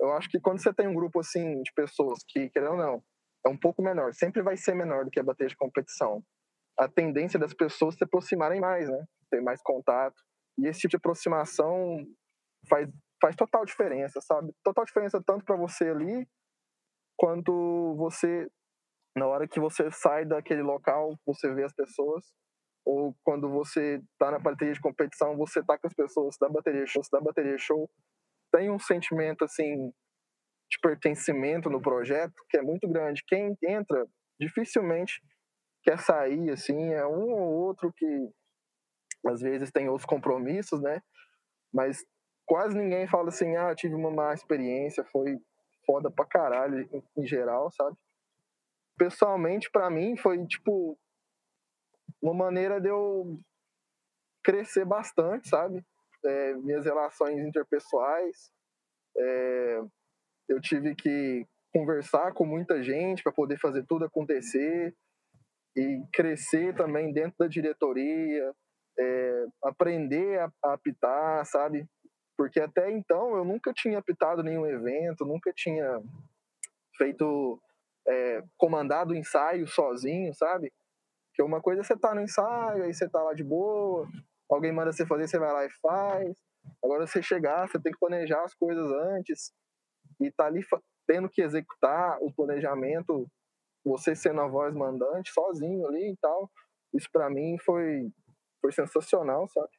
[0.00, 3.02] Eu acho que quando você tem um grupo, assim, de pessoas que, querendo ou não,
[3.46, 6.22] é um pouco menor, sempre vai ser menor do que a bateria de competição.
[6.78, 9.04] A tendência das pessoas se aproximarem mais, né?
[9.30, 10.16] Ter mais contato.
[10.58, 11.98] E esse tipo de aproximação
[12.68, 12.88] faz,
[13.22, 14.52] faz total diferença, sabe?
[14.64, 16.28] Total diferença tanto para você ali,
[17.16, 18.50] quanto você,
[19.16, 22.24] na hora que você sai daquele local, você vê as pessoas,
[22.84, 26.84] ou quando você tá na bateria de competição, você tá com as pessoas da bateria
[26.84, 27.88] show, da bateria show,
[28.52, 29.92] tem um sentimento, assim,
[30.68, 33.22] de pertencimento no projeto que é muito grande.
[33.24, 34.04] Quem entra
[34.40, 35.22] dificilmente
[35.84, 38.06] quer sair, assim, é um ou outro que
[39.26, 41.00] às vezes tem outros compromissos, né?
[41.72, 42.04] Mas
[42.52, 45.40] quase ninguém fala assim, ah, tive uma má experiência, foi
[45.86, 47.96] foda pra caralho em, em geral, sabe?
[48.98, 50.98] Pessoalmente, para mim, foi tipo
[52.20, 53.40] uma maneira de eu
[54.44, 55.82] crescer bastante, sabe?
[56.26, 58.52] É, minhas relações interpessoais,
[59.16, 59.80] é,
[60.46, 64.94] eu tive que conversar com muita gente para poder fazer tudo acontecer
[65.74, 68.54] e crescer também dentro da diretoria,
[68.98, 71.88] é, aprender a, a apitar, sabe?
[72.36, 76.00] Porque até então eu nunca tinha apitado nenhum evento, nunca tinha
[76.96, 77.60] feito,
[78.08, 80.72] é, comandado ensaio sozinho, sabe?
[81.34, 84.06] Que uma coisa é você tá no ensaio, aí você tá lá de boa,
[84.50, 86.36] alguém manda você fazer, você vai lá e faz.
[86.82, 89.52] Agora você chegar, você tem que planejar as coisas antes
[90.20, 90.64] e tá ali
[91.06, 93.26] tendo que executar o planejamento,
[93.84, 96.50] você sendo a voz mandante, sozinho ali e tal.
[96.94, 98.08] Isso para mim foi,
[98.60, 99.70] foi sensacional, sabe?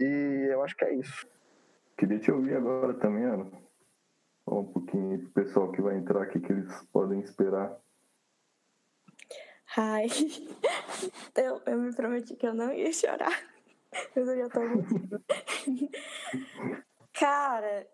[0.00, 1.26] E eu acho que é isso.
[1.96, 3.50] Queria te ouvir agora também, Ana.
[4.46, 7.76] Um pouquinho pro pessoal que vai entrar aqui, que eles podem esperar.
[9.76, 10.06] Ai,
[11.36, 13.32] eu, eu me prometi que eu não ia chorar.
[14.14, 15.24] Mas eu já tô muito.
[17.12, 17.86] Cara,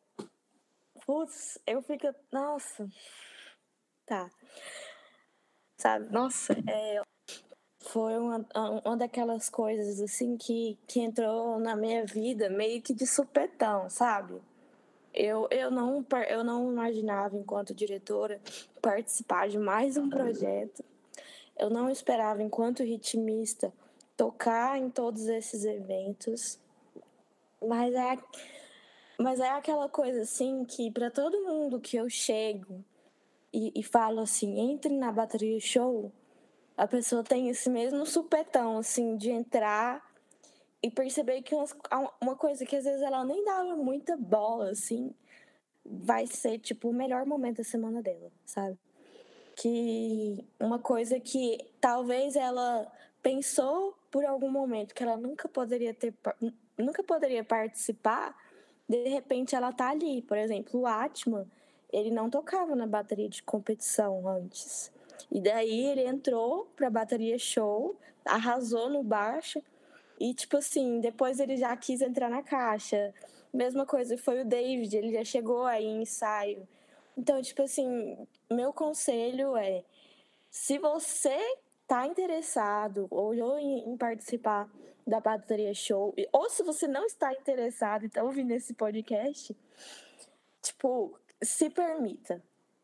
[1.06, 2.12] putz, eu fico.
[2.32, 2.88] Nossa.
[4.04, 4.30] Tá.
[5.76, 7.02] Sabe, nossa, é,
[7.82, 8.46] foi uma,
[8.84, 14.40] uma daquelas coisas assim que, que entrou na minha vida meio que de supetão, sabe?
[15.12, 18.40] Eu, eu, não, eu não imaginava, enquanto diretora,
[18.80, 20.82] participar de mais um projeto.
[21.58, 23.72] Eu não esperava, enquanto ritmista,
[24.16, 26.58] tocar em todos esses eventos.
[27.60, 28.18] Mas é,
[29.18, 32.82] mas é aquela coisa assim que, para todo mundo que eu chego
[33.52, 36.10] e, e falo assim, entre na bateria show,
[36.76, 40.02] a pessoa tem esse mesmo supetão, assim, de entrar
[40.82, 41.74] e perceber que umas,
[42.20, 45.14] uma coisa que às vezes ela nem dava muita bola, assim,
[45.84, 48.76] vai ser, tipo, o melhor momento da semana dela, sabe?
[49.54, 52.90] Que uma coisa que talvez ela
[53.22, 56.14] pensou por algum momento que ela nunca poderia ter,
[56.76, 58.36] nunca poderia participar,
[58.88, 60.22] de repente ela tá ali.
[60.22, 61.46] Por exemplo, o Atman,
[61.92, 64.90] ele não tocava na bateria de competição antes.
[65.30, 69.62] E daí ele entrou pra bateria show, arrasou no baixo.
[70.18, 73.12] E, tipo assim, depois ele já quis entrar na caixa.
[73.52, 76.66] Mesma coisa foi o David, ele já chegou aí em ensaio.
[77.16, 78.16] Então, tipo assim,
[78.50, 79.84] meu conselho é:
[80.50, 81.38] se você
[81.86, 84.70] tá interessado ou em, em participar
[85.06, 89.54] da bateria show, ou se você não está interessado e tá ouvindo esse podcast,
[90.62, 92.42] tipo, se permita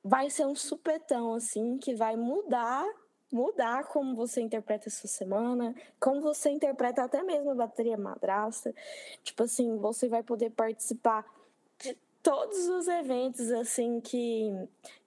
[0.09, 2.85] vai ser um supetão, assim, que vai mudar,
[3.31, 8.75] mudar como você interpreta a sua semana, como você interpreta até mesmo a bateria madrasta.
[9.23, 11.27] Tipo assim, você vai poder participar
[11.79, 14.51] de todos os eventos, assim, que,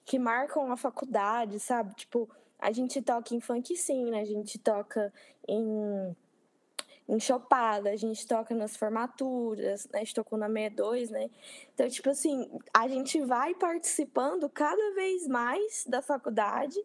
[0.06, 1.96] que marcam a faculdade, sabe?
[1.96, 2.30] Tipo,
[2.60, 4.22] a gente toca em funk sim, né?
[4.22, 5.12] A gente toca
[5.48, 6.16] em
[7.08, 10.00] em Chopada, a gente toca nas formaturas, né?
[10.00, 11.30] A gente tocou na 62, né?
[11.74, 16.80] Então, tipo assim, a gente vai participando cada vez mais da faculdade,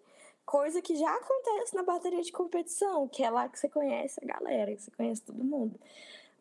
[0.45, 4.27] coisa que já acontece na bateria de competição, que é lá que você conhece a
[4.27, 5.79] galera, que você conhece todo mundo.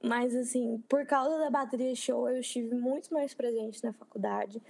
[0.01, 4.61] Mas, assim, por causa da bateria show, eu estive muito mais presente na faculdade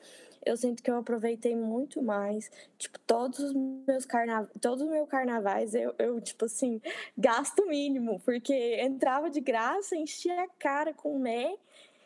[0.45, 2.51] eu sinto que eu aproveitei muito mais.
[2.77, 6.81] Tipo, todos os meus carnavais, todos os meus carnavais, eu, eu, tipo assim,
[7.17, 11.55] gasto mínimo, porque entrava de graça, enchia a cara com né,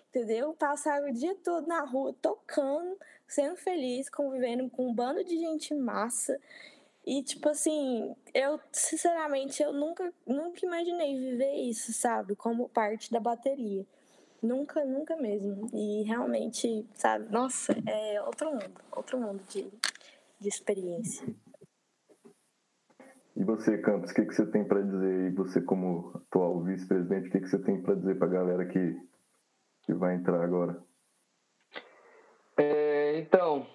[0.09, 0.53] entendeu?
[0.53, 5.73] Passava o dia todo na rua tocando, sendo feliz, convivendo com um bando de gente
[5.73, 6.39] massa.
[7.05, 12.35] E, tipo assim, eu, sinceramente, eu nunca, nunca imaginei viver isso, sabe?
[12.35, 13.85] Como parte da bateria.
[14.41, 15.69] Nunca, nunca mesmo.
[15.73, 19.69] E realmente, sabe, nossa, é outro mundo, outro mundo de,
[20.39, 21.27] de experiência.
[23.35, 27.29] E você, Campos, o que, que você tem para dizer aí, você como atual vice-presidente,
[27.29, 28.97] o que, que você tem para dizer para a galera que,
[29.83, 30.81] que vai entrar agora?
[32.57, 33.65] É, então,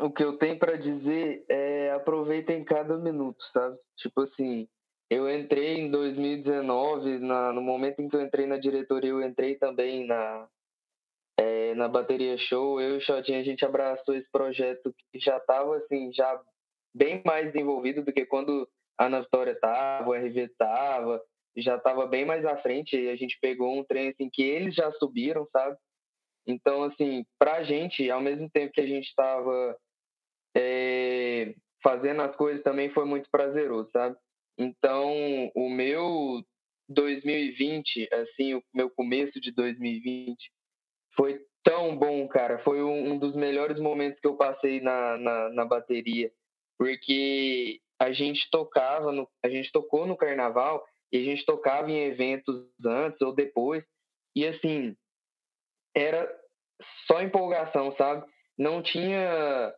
[0.00, 3.78] o que eu tenho para dizer é aproveitem cada minuto, sabe?
[3.96, 4.68] Tipo assim,
[5.12, 9.56] eu entrei em 2019, na, no momento em que eu entrei na diretoria, eu entrei
[9.56, 10.48] também na,
[11.36, 12.80] é, na bateria show.
[12.80, 16.40] Eu e o Xotinho, a gente abraçou esse projeto que já estava assim, já
[16.94, 18.66] bem mais desenvolvido do que quando
[18.98, 21.22] a Ana Vitória estava, o RV estava,
[21.58, 22.96] já estava bem mais à frente.
[22.96, 25.76] E a gente pegou um trem assim que eles já subiram, sabe?
[26.46, 29.76] Então, assim, para a gente, ao mesmo tempo que a gente estava
[30.56, 34.16] é, fazendo as coisas, também foi muito prazeroso, sabe?
[34.62, 36.42] Então, o meu
[36.88, 40.38] 2020, assim, o meu começo de 2020
[41.16, 42.58] foi tão bom, cara.
[42.60, 46.30] Foi um, dos melhores momentos que eu passei na, na, na bateria,
[46.78, 52.04] porque a gente tocava, no, a gente tocou no carnaval e a gente tocava em
[52.04, 53.84] eventos antes ou depois,
[54.34, 54.96] e assim,
[55.94, 56.28] era
[57.06, 58.26] só empolgação, sabe?
[58.58, 59.74] Não tinha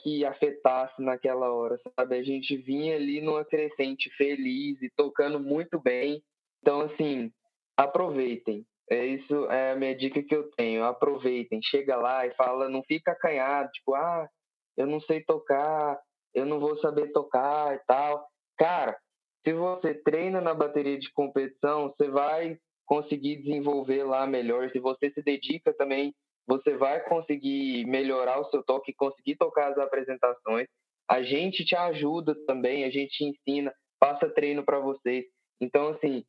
[0.00, 2.16] que afetasse naquela hora, sabe?
[2.16, 6.22] A gente vinha ali numa crescente feliz e tocando muito bem.
[6.60, 7.32] Então, assim,
[7.76, 8.64] aproveitem.
[8.90, 10.84] É isso é a minha dica que eu tenho.
[10.84, 14.28] Aproveitem, chega lá e fala, não fica acanhado, tipo, ah,
[14.76, 15.98] eu não sei tocar,
[16.34, 18.26] eu não vou saber tocar e tal.
[18.56, 18.96] Cara,
[19.44, 24.70] se você treina na bateria de competição, você vai conseguir desenvolver lá melhor.
[24.70, 26.14] Se você se dedica também
[26.48, 30.66] você vai conseguir melhorar o seu toque, conseguir tocar as apresentações.
[31.06, 35.26] A gente te ajuda também, a gente te ensina, passa treino para vocês.
[35.60, 36.24] Então, assim,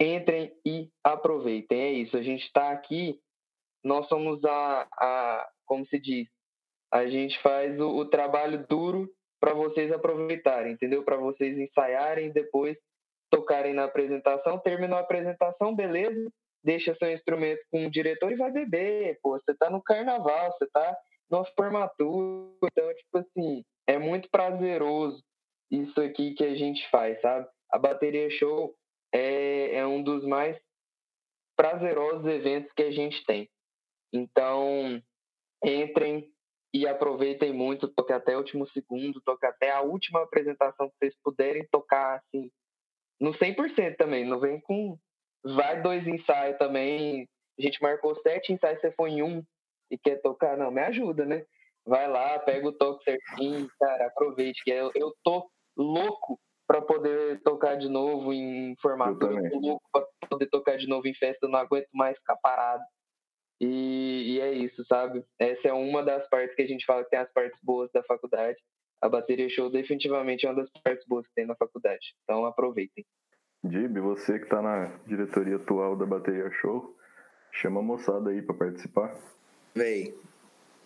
[0.00, 1.80] entrem e aproveitem.
[1.80, 3.18] É isso, a gente está aqui,
[3.84, 6.28] nós somos a, a, como se diz,
[6.92, 9.10] a gente faz o, o trabalho duro
[9.40, 11.02] para vocês aproveitarem, entendeu?
[11.02, 12.76] Para vocês ensaiarem, depois
[13.30, 16.30] tocarem na apresentação, terminou a apresentação, beleza,
[16.66, 20.66] deixa seu instrumento com o diretor e vai beber, pô, você tá no carnaval, você
[20.66, 20.98] tá
[21.30, 25.22] numa formatura, então, tipo assim, é muito prazeroso
[25.70, 27.48] isso aqui que a gente faz, sabe?
[27.70, 28.74] A bateria show
[29.14, 30.60] é, é um dos mais
[31.56, 33.48] prazerosos eventos que a gente tem.
[34.12, 35.00] Então,
[35.64, 36.28] entrem
[36.74, 41.14] e aproveitem muito, toque até o último segundo, toque até a última apresentação que vocês
[41.22, 42.50] puderem tocar, assim,
[43.20, 44.98] no 100% também, não vem com
[45.44, 47.28] vai dois ensaios também,
[47.58, 49.42] a gente marcou sete ensaios, você foi em um
[49.90, 51.44] e quer tocar, não, me ajuda, né?
[51.86, 57.40] Vai lá, pega o toque certinho, cara, aproveite, que eu, eu tô louco para poder
[57.42, 61.46] tocar de novo em formato, eu tô louco para poder tocar de novo em festa,
[61.46, 62.82] eu não aguento mais ficar parado.
[63.60, 65.24] E, e, é isso, sabe?
[65.38, 68.02] Essa é uma das partes que a gente fala que tem as partes boas da
[68.02, 68.58] faculdade.
[69.00, 72.14] A bateria show definitivamente é uma das partes boas que tem na faculdade.
[72.24, 73.04] Então aproveitem.
[73.68, 76.94] Dib, você que está na diretoria atual da bateria show,
[77.52, 79.14] chama a moçada aí para participar.
[79.74, 80.14] Véi,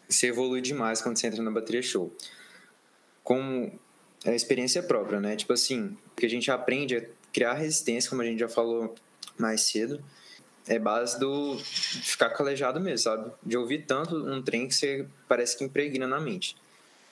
[0.08, 2.12] você evolui demais quando você entra na bateria show.
[3.22, 3.70] Com
[4.26, 5.36] a experiência própria, né?
[5.36, 8.94] Tipo assim, o que a gente aprende é criar resistência, como a gente já falou
[9.38, 10.02] mais cedo
[10.70, 13.32] é base do ficar calejado mesmo, sabe?
[13.42, 16.56] De ouvir tanto um trem que você parece que impregna na mente.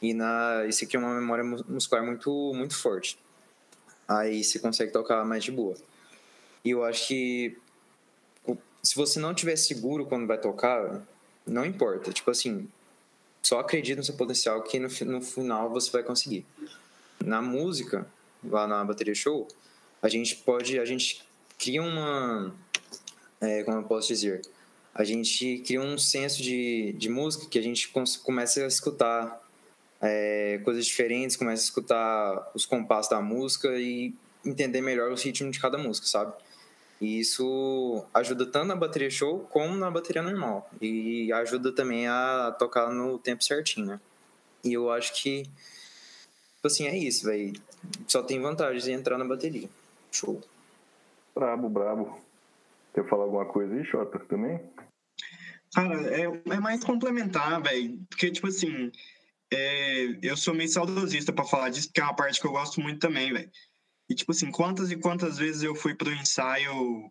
[0.01, 3.19] E na, isso aqui é uma memória muscular muito, muito forte.
[4.09, 5.77] Aí você consegue tocar mais de boa.
[6.65, 7.57] E eu acho que
[8.83, 11.07] se você não tiver seguro quando vai tocar,
[11.47, 12.13] não importa.
[12.13, 12.67] Tipo assim,
[13.43, 16.47] só acredita no seu potencial que no, no final você vai conseguir.
[17.23, 18.07] Na música,
[18.43, 19.47] lá na bateria show,
[20.01, 21.23] a gente pode, a gente
[21.59, 22.55] cria uma
[23.41, 24.43] é, como eu posso dizer,
[24.95, 27.93] a gente cria um senso de, de música que a gente
[28.23, 29.48] começa a escutar
[30.01, 35.51] é, coisas diferentes, começa a escutar os compassos da música e entender melhor o ritmo
[35.51, 36.33] de cada música, sabe?
[37.01, 40.69] E isso ajuda tanto na bateria show como na bateria normal.
[40.81, 44.01] E ajuda também a tocar no tempo certinho, né?
[44.65, 47.53] E eu acho que, tipo assim, é isso, velho.
[48.07, 49.69] Só tem vantagens em entrar na bateria.
[50.11, 50.41] Show.
[51.35, 52.21] Brabo, brabo.
[52.93, 54.61] Quer falar alguma coisa aí, Xota, também?
[55.73, 58.01] Cara, é, é mais complementar, velho.
[58.11, 58.91] Porque, tipo assim,
[59.53, 62.81] é, eu sou meio saudosista para falar disso, porque é uma parte que eu gosto
[62.81, 63.51] muito também, velho.
[64.09, 67.11] E, tipo assim, quantas e quantas vezes eu fui pro ensaio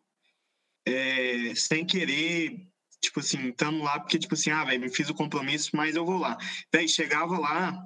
[0.85, 2.67] é, sem querer,
[3.01, 6.05] tipo assim, estando lá, porque, tipo assim, ah, velho, me fiz o compromisso, mas eu
[6.05, 6.37] vou lá.
[6.73, 7.77] Velho, chegava lá,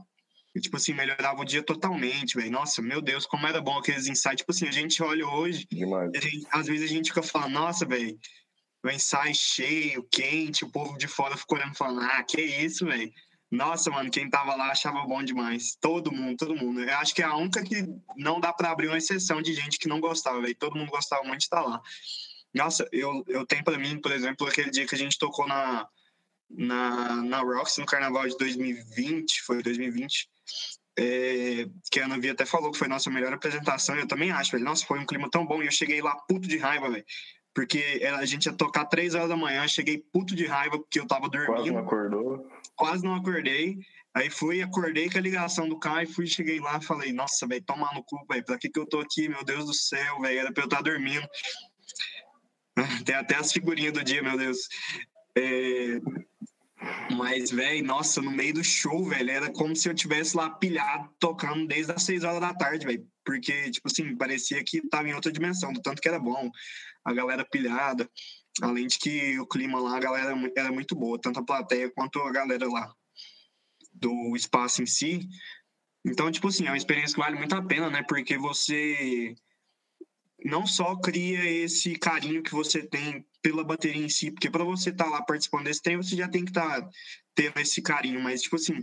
[0.53, 2.51] e, tipo assim, melhorava o dia totalmente, velho.
[2.51, 4.39] Nossa, meu Deus, como era bom aqueles ensaios.
[4.39, 8.17] Tipo assim, a gente olha hoje, gente, às vezes a gente fica falando, nossa, velho,
[8.83, 13.11] o ensaio cheio, quente, o povo de fora ficou olhando falando, ah, que isso, velho.
[13.51, 15.75] Nossa, mano, quem tava lá achava bom demais.
[15.81, 16.81] Todo mundo, todo mundo.
[16.81, 17.85] Eu acho que é a única que
[18.15, 20.55] não dá para abrir uma exceção de gente que não gostava, velho.
[20.55, 21.81] Todo mundo gostava muito de estar lá.
[22.53, 25.85] Nossa, eu, eu tenho para mim, por exemplo, aquele dia que a gente tocou na,
[26.49, 30.29] na, na Rox no carnaval de 2020, foi 2020
[30.97, 34.51] é, que a Ana Via até falou que foi nossa melhor apresentação, eu também acho,
[34.51, 34.63] velho.
[34.63, 37.05] Nossa, foi um clima tão bom e eu cheguei lá puto de raiva, velho.
[37.53, 41.07] Porque a gente ia tocar três horas da manhã, cheguei puto de raiva porque eu
[41.07, 41.53] tava dormindo.
[41.55, 42.51] Quase não acordou.
[42.75, 43.79] Quase não acordei.
[44.13, 47.47] Aí fui, acordei com a ligação do carro e fui, cheguei lá e falei, nossa,
[47.47, 50.19] velho, tomar no cu, velho, pra que que eu tô aqui, meu Deus do céu,
[50.19, 51.25] velho, era pra eu estar tá dormindo.
[53.05, 54.67] Tem até as figurinhas do dia, meu Deus.
[55.37, 55.99] É,
[57.15, 61.09] mas, velho, nossa, no meio do show, velho, era como se eu tivesse lá pilhado,
[61.19, 63.07] tocando desde as seis horas da tarde, velho.
[63.23, 66.49] Porque, tipo assim, parecia que tava em outra dimensão, do tanto que era bom.
[67.05, 68.09] A galera pilhada.
[68.61, 72.19] Além de que o clima lá, a galera era muito boa, tanto a plateia quanto
[72.19, 72.93] a galera lá
[73.93, 75.27] do espaço em si.
[76.05, 78.03] Então, tipo assim, é uma experiência que vale muito a pena, né?
[78.07, 79.35] Porque você
[80.43, 84.89] não só cria esse carinho que você tem pela bateria em si, porque para você
[84.89, 86.89] estar tá lá participando desse treino, você já tem que estar tá
[87.33, 88.77] tendo esse carinho, mas tipo assim,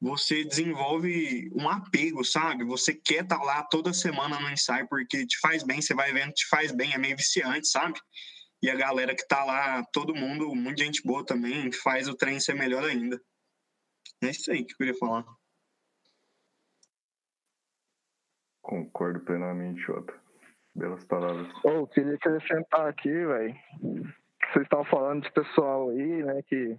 [0.00, 2.64] você desenvolve um apego, sabe?
[2.64, 6.12] Você quer estar tá lá toda semana no ensaio porque te faz bem, você vai
[6.12, 8.00] vendo, te faz bem, é meio viciante, sabe?
[8.62, 12.40] E a galera que tá lá, todo mundo, muita gente boa também, faz o trem
[12.40, 13.20] ser melhor ainda.
[14.22, 15.24] É isso aí que eu queria falar.
[18.60, 20.29] Concordo plenamente, Jota.
[20.74, 21.48] Belas palavras.
[21.64, 23.54] Oh, queria acrescentar aqui, velho.
[24.52, 26.78] Vocês estavam falando de pessoal aí, né, que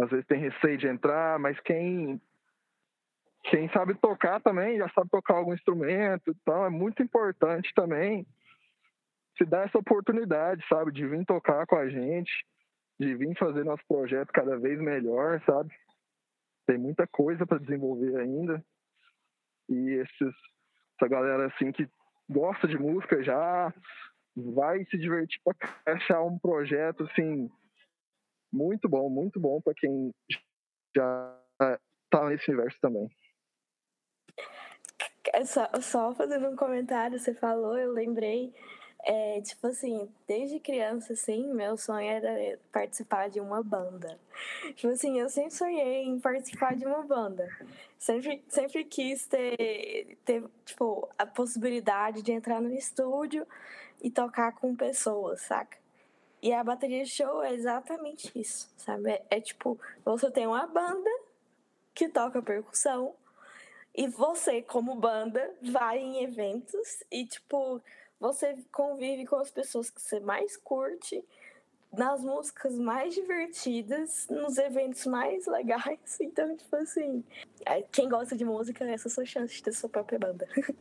[0.00, 2.20] às vezes tem receio de entrar, mas quem
[3.44, 8.24] quem sabe tocar também, já sabe tocar algum instrumento, então é muito importante também
[9.36, 12.30] se dar essa oportunidade, sabe, de vir tocar com a gente,
[13.00, 15.74] de vir fazer nosso projeto cada vez melhor, sabe?
[16.66, 18.64] Tem muita coisa para desenvolver ainda.
[19.68, 20.34] E esses,
[20.96, 21.88] essa galera assim que
[22.32, 23.72] gosta de música já
[24.36, 27.50] vai se divertir para achar um projeto assim
[28.52, 30.12] muito bom, muito bom para quem
[30.94, 31.38] já
[32.10, 33.08] tá nesse universo também.
[35.32, 38.52] É só, só fazendo um comentário, você falou, eu lembrei
[39.04, 44.18] é, tipo assim, desde criança, assim, meu sonho era participar de uma banda.
[44.76, 47.48] Tipo assim, eu sempre sonhei em participar de uma banda.
[47.98, 53.46] Sempre, sempre quis ter, ter, tipo, a possibilidade de entrar no estúdio
[54.00, 55.76] e tocar com pessoas, saca?
[56.40, 59.10] E a bateria show é exatamente isso, sabe?
[59.10, 61.10] É, é tipo, você tem uma banda
[61.94, 63.14] que toca percussão
[63.94, 67.80] e você, como banda, vai em eventos e, tipo,
[68.22, 71.24] você convive com as pessoas que você mais curte,
[71.92, 76.18] nas músicas mais divertidas, nos eventos mais legais.
[76.22, 77.24] Então, tipo assim,
[77.66, 80.48] é, quem gosta de música, essa é a sua chance de ter sua própria banda.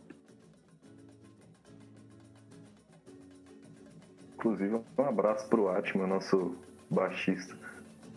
[4.36, 6.56] Inclusive, um abraço pro Atma, nosso
[6.90, 7.58] baixista.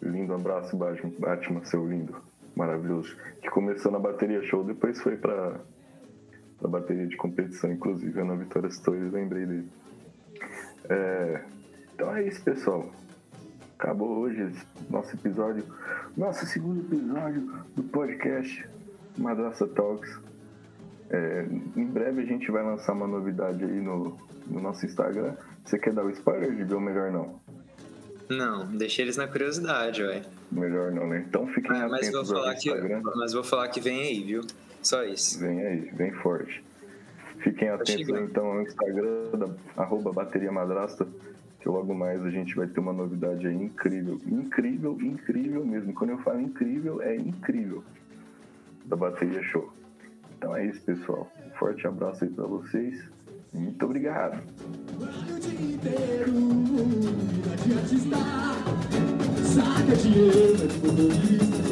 [0.02, 0.78] Lindo abraço,
[1.24, 2.22] Atma, seu lindo,
[2.54, 3.16] maravilhoso.
[3.40, 5.58] Que começou na bateria show, depois foi pra
[6.60, 9.68] da bateria de competição, inclusive, na Vitória Stories, lembrei dele.
[10.88, 11.44] É,
[11.94, 12.90] então é isso, pessoal.
[13.78, 14.50] Acabou hoje
[14.88, 15.64] nosso episódio,
[16.16, 18.66] nosso segundo episódio do podcast
[19.18, 20.18] Madraça Talks.
[21.10, 21.46] É,
[21.76, 25.34] em breve a gente vai lançar uma novidade aí no, no nosso Instagram.
[25.64, 27.40] Você quer dar o spoiler de ou melhor não?
[28.28, 30.22] Não, deixa eles na curiosidade, ué.
[30.50, 31.24] Melhor não, né?
[31.28, 32.70] Então fiquem ah, mas atentos vou falar Que,
[33.16, 34.40] mas vou falar que vem aí, viu?
[34.84, 35.40] Só isso.
[35.40, 36.62] Vem aí, vem forte.
[37.38, 41.06] Fiquem tá atentos então ao Instagram da arroba Bateria Madrasta,
[41.58, 44.20] que logo mais a gente vai ter uma novidade aí incrível.
[44.26, 45.94] Incrível, incrível mesmo.
[45.94, 47.82] Quando eu falo incrível, é incrível.
[48.84, 49.72] Da Bateria Show.
[50.36, 51.30] Então é isso, pessoal.
[51.46, 53.02] Um forte abraço aí pra vocês.
[53.54, 54.42] Muito obrigado.
[59.42, 61.64] Saca dinheiro, é motorista,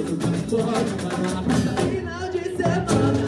[0.48, 2.21] pode parar.
[2.58, 3.21] E não